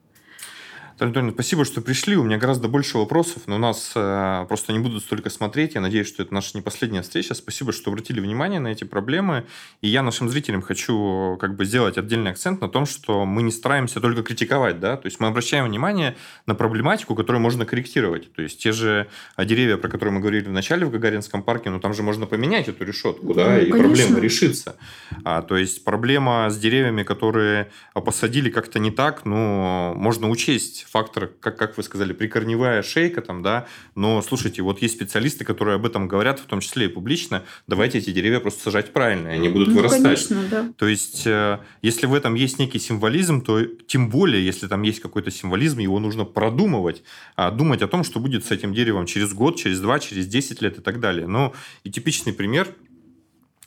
Антоnin, 1.00 1.32
спасибо, 1.32 1.64
что 1.64 1.82
пришли. 1.82 2.16
У 2.16 2.24
меня 2.24 2.38
гораздо 2.38 2.68
больше 2.68 2.98
вопросов, 2.98 3.44
но 3.46 3.56
у 3.56 3.60
нас 3.60 3.92
э, 3.94 4.46
просто 4.48 4.74
не 4.74 4.80
будут 4.80 5.04
столько 5.04 5.30
смотреть. 5.30 5.76
Я 5.76 5.82
надеюсь, 5.82 6.08
что 6.08 6.24
это 6.24 6.34
наша 6.34 6.52
не 6.56 6.64
последняя 6.64 7.04
встреча. 7.04 7.36
Спасибо, 7.36 7.72
что 7.72 7.92
обратили 7.92 8.20
внимание 8.20 8.60
на 8.60 8.70
эти 8.70 8.84
проблемы. 8.84 9.46
И 9.82 9.90
я 9.90 10.02
нашим 10.02 10.28
зрителям 10.28 10.64
хочу 10.64 11.38
как 11.40 11.56
бы 11.56 11.66
сделать 11.66 12.00
отдельный 12.00 12.32
акцент 12.32 12.62
на 12.62 12.68
том, 12.68 12.88
что 12.88 13.26
мы 13.26 13.44
не 13.44 13.52
стараемся 13.52 14.02
только 14.02 14.24
критиковать, 14.24 14.80
да, 14.80 14.98
то 14.98 15.06
есть 15.06 15.20
мы 15.20 15.28
обращаем 15.28 15.66
внимание 15.66 16.16
на 16.48 16.56
проблематику, 16.56 17.14
которую 17.14 17.42
можно 17.42 17.66
корректировать. 17.66 18.34
То 18.34 18.42
есть 18.42 18.60
те 18.60 18.72
же 18.72 19.08
а, 19.36 19.46
деревья, 19.46 19.78
про 19.78 19.90
которые 19.90 20.16
мы 20.16 20.20
говорили 20.20 20.46
в 20.46 20.52
начале 20.52 20.86
в 20.86 20.90
Гагаринском 20.90 21.44
парке, 21.44 21.70
ну 21.70 21.80
там 21.80 21.94
же 21.94 22.02
можно 22.02 22.26
поменять 22.26 22.70
эту 22.70 22.84
решетку, 22.84 23.36
да, 23.36 23.50
ну, 23.50 23.58
и 23.60 23.70
конечно. 23.70 23.80
проблема 23.80 24.20
решится. 24.20 24.78
А, 25.24 25.44
то 25.44 25.58
есть 25.58 25.84
проблема 25.84 26.50
с 26.50 26.58
деревьями, 26.58 27.04
которые 27.04 27.70
посадили 27.94 28.50
как-то 28.50 28.80
не 28.80 28.90
так, 28.90 29.26
ну, 29.26 29.94
можно 29.94 30.28
учесть 30.30 30.87
фактор, 30.90 31.28
как, 31.40 31.58
как 31.58 31.78
вы 31.78 31.84
сказали, 31.84 32.14
прикорневая 32.14 32.82
шейка 32.82 33.22
там, 33.22 33.44
да, 33.44 33.68
но 33.96 34.22
слушайте, 34.22 34.62
вот 34.62 34.82
есть 34.82 34.96
специалисты, 34.96 35.46
которые 35.46 35.76
об 35.76 35.86
этом 35.86 36.08
говорят, 36.08 36.40
в 36.40 36.46
том 36.46 36.60
числе 36.60 36.86
и 36.86 36.90
публично, 36.90 37.44
давайте 37.68 37.98
эти 37.98 38.12
деревья 38.12 38.40
просто 38.40 38.64
сажать 38.64 38.94
правильно, 38.94 39.30
они 39.30 39.50
будут 39.50 39.70
ну, 39.70 39.76
вырастать. 39.76 40.04
Конечно, 40.04 40.44
да. 40.50 40.74
То 40.78 40.88
есть, 40.88 41.28
э, 41.28 41.60
если 41.82 42.06
в 42.06 42.14
этом 42.14 42.36
есть 42.36 42.60
некий 42.60 42.80
символизм, 42.80 43.42
то 43.42 43.66
тем 43.66 44.10
более, 44.10 44.46
если 44.46 44.68
там 44.68 44.82
есть 44.84 45.00
какой-то 45.00 45.32
символизм, 45.32 45.80
его 45.80 46.00
нужно 46.00 46.26
продумывать, 46.26 47.04
а 47.36 47.52
думать 47.52 47.82
о 47.82 47.88
том, 47.88 48.04
что 48.04 48.20
будет 48.20 48.46
с 48.46 48.52
этим 48.52 48.74
деревом 48.74 49.06
через 49.06 49.34
год, 49.34 49.58
через 49.58 49.80
два, 49.80 50.00
через 50.00 50.28
10 50.28 50.62
лет 50.62 50.78
и 50.78 50.82
так 50.82 51.00
далее. 51.00 51.28
Ну, 51.28 51.54
и 51.84 51.92
типичный 51.92 52.34
пример, 52.34 52.68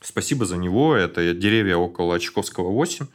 спасибо 0.00 0.46
за 0.46 0.56
него, 0.56 0.94
это 0.94 1.35
деревья 1.35 1.76
около 1.76 2.18
Чайковского 2.18 2.70
8, 2.70 3.06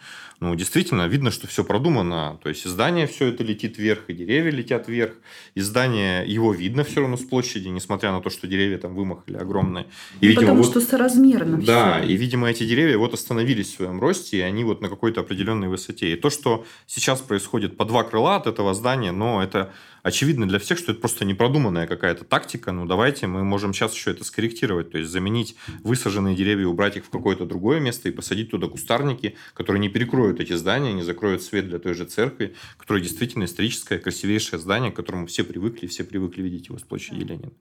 ну, 0.45 0.53
действительно, 0.53 1.07
видно, 1.07 1.31
что 1.31 1.47
все 1.47 1.63
продумано. 1.63 2.39
То 2.43 2.49
есть, 2.49 2.65
здание 2.65 3.07
все 3.07 3.27
это 3.29 3.43
летит 3.43 3.79
вверх, 3.79 4.03
и 4.09 4.13
деревья 4.13 4.51
летят 4.51 4.87
вверх. 4.87 5.13
И 5.55 5.61
здание, 5.61 6.23
его 6.27 6.53
видно 6.53 6.83
все 6.83 7.01
равно 7.01 7.17
с 7.17 7.23
площади, 7.23 7.67
несмотря 7.69 8.11
на 8.11 8.21
то, 8.21 8.29
что 8.29 8.45
деревья 8.45 8.77
там 8.77 8.93
вымахали 8.93 9.37
огромные. 9.37 9.85
И, 9.85 9.87
ну, 9.87 10.27
видимо, 10.29 10.41
потому 10.41 10.63
вот, 10.63 10.69
что 10.69 10.81
соразмерно 10.81 11.57
Да, 11.61 11.99
все. 11.99 12.09
и, 12.09 12.15
видимо, 12.15 12.47
эти 12.47 12.63
деревья 12.63 12.97
вот 12.99 13.15
остановились 13.15 13.71
в 13.71 13.75
своем 13.77 13.99
росте, 13.99 14.37
и 14.37 14.41
они 14.41 14.63
вот 14.63 14.81
на 14.81 14.89
какой-то 14.89 15.21
определенной 15.21 15.67
высоте. 15.67 16.13
И 16.13 16.15
то, 16.15 16.29
что 16.29 16.63
сейчас 16.85 17.21
происходит 17.21 17.75
по 17.75 17.85
два 17.85 18.03
крыла 18.03 18.35
от 18.35 18.45
этого 18.45 18.75
здания, 18.75 19.11
но 19.11 19.41
это 19.41 19.71
очевидно 20.05 20.47
для 20.47 20.59
всех, 20.59 20.77
что 20.77 20.91
это 20.91 21.01
просто 21.01 21.25
непродуманная 21.25 21.87
какая-то 21.87 22.25
тактика. 22.25 22.71
Ну, 22.71 22.85
давайте 22.85 23.25
мы 23.25 23.43
можем 23.43 23.73
сейчас 23.73 23.95
еще 23.95 24.11
это 24.11 24.23
скорректировать. 24.23 24.91
То 24.91 24.99
есть 24.99 25.09
заменить 25.09 25.55
высаженные 25.83 26.35
деревья, 26.35 26.67
убрать 26.67 26.97
их 26.97 27.05
в 27.05 27.09
какое-то 27.09 27.45
другое 27.45 27.79
место 27.79 28.07
и 28.07 28.11
посадить 28.11 28.51
туда 28.51 28.67
кустарники, 28.67 29.35
которые 29.55 29.81
не 29.81 29.89
перекроют 29.89 30.34
эти 30.39 30.53
здания, 30.53 30.93
не 30.93 31.03
закроют 31.03 31.43
свет 31.43 31.67
для 31.67 31.79
той 31.79 31.93
же 31.93 32.05
церкви, 32.05 32.55
которая 32.77 33.03
действительно 33.03 33.45
историческое, 33.45 33.99
красивейшее 33.99 34.59
здание, 34.59 34.91
к 34.91 34.95
которому 34.95 35.27
все 35.27 35.43
привыкли, 35.43 35.87
все 35.87 36.03
привыкли 36.03 36.41
видеть 36.41 36.67
его 36.67 36.77
с 36.77 36.83
площади 36.83 37.19
Ленина. 37.19 37.51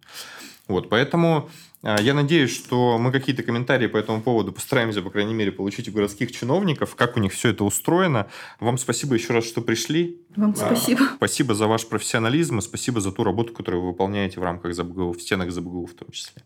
Вот, 0.67 0.89
поэтому 0.89 1.51
а, 1.83 2.01
я 2.01 2.15
надеюсь, 2.15 2.51
что 2.51 2.97
мы 2.99 3.13
какие-то 3.13 3.43
комментарии 3.43 3.87
по 3.87 3.99
этому 3.99 4.23
поводу 4.23 4.53
постараемся, 4.53 5.03
по 5.03 5.11
крайней 5.11 5.35
мере, 5.35 5.53
получить 5.53 5.89
у 5.89 5.93
городских 5.93 6.33
чиновников, 6.33 6.95
как 6.95 7.17
у 7.17 7.21
них 7.21 7.33
все 7.33 7.51
это 7.51 7.65
устроено. 7.65 8.29
Вам 8.61 8.79
спасибо 8.79 9.15
еще 9.15 9.35
раз, 9.35 9.45
что 9.45 9.61
пришли. 9.61 10.23
Вам 10.37 10.57
спасибо. 10.57 11.03
Спасибо 11.17 11.55
за 11.55 11.67
ваш 11.67 11.87
профессионализм 11.87 12.59
и 12.59 12.63
спасибо 12.63 13.01
за 13.01 13.13
ту 13.13 13.25
работу, 13.25 13.53
которую 13.53 13.83
вы 13.83 13.89
выполняете 13.89 14.41
в 14.41 14.43
рамках 14.43 14.75
ЗБГУ, 14.75 15.13
в 15.13 15.21
стенах 15.21 15.51
ЗБГУ 15.51 15.87
в 15.87 15.93
том 15.93 16.11
числе. 16.11 16.43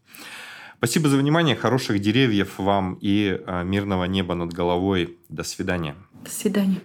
Спасибо 0.79 1.09
за 1.09 1.17
внимание, 1.17 1.57
хороших 1.57 2.01
деревьев 2.01 2.59
вам 2.59 2.99
и 3.01 3.41
а, 3.47 3.63
мирного 3.63 4.05
неба 4.05 4.35
над 4.35 4.53
головой. 4.53 5.19
До 5.29 5.45
свидания. 5.45 5.95
Свидания. 6.29 6.83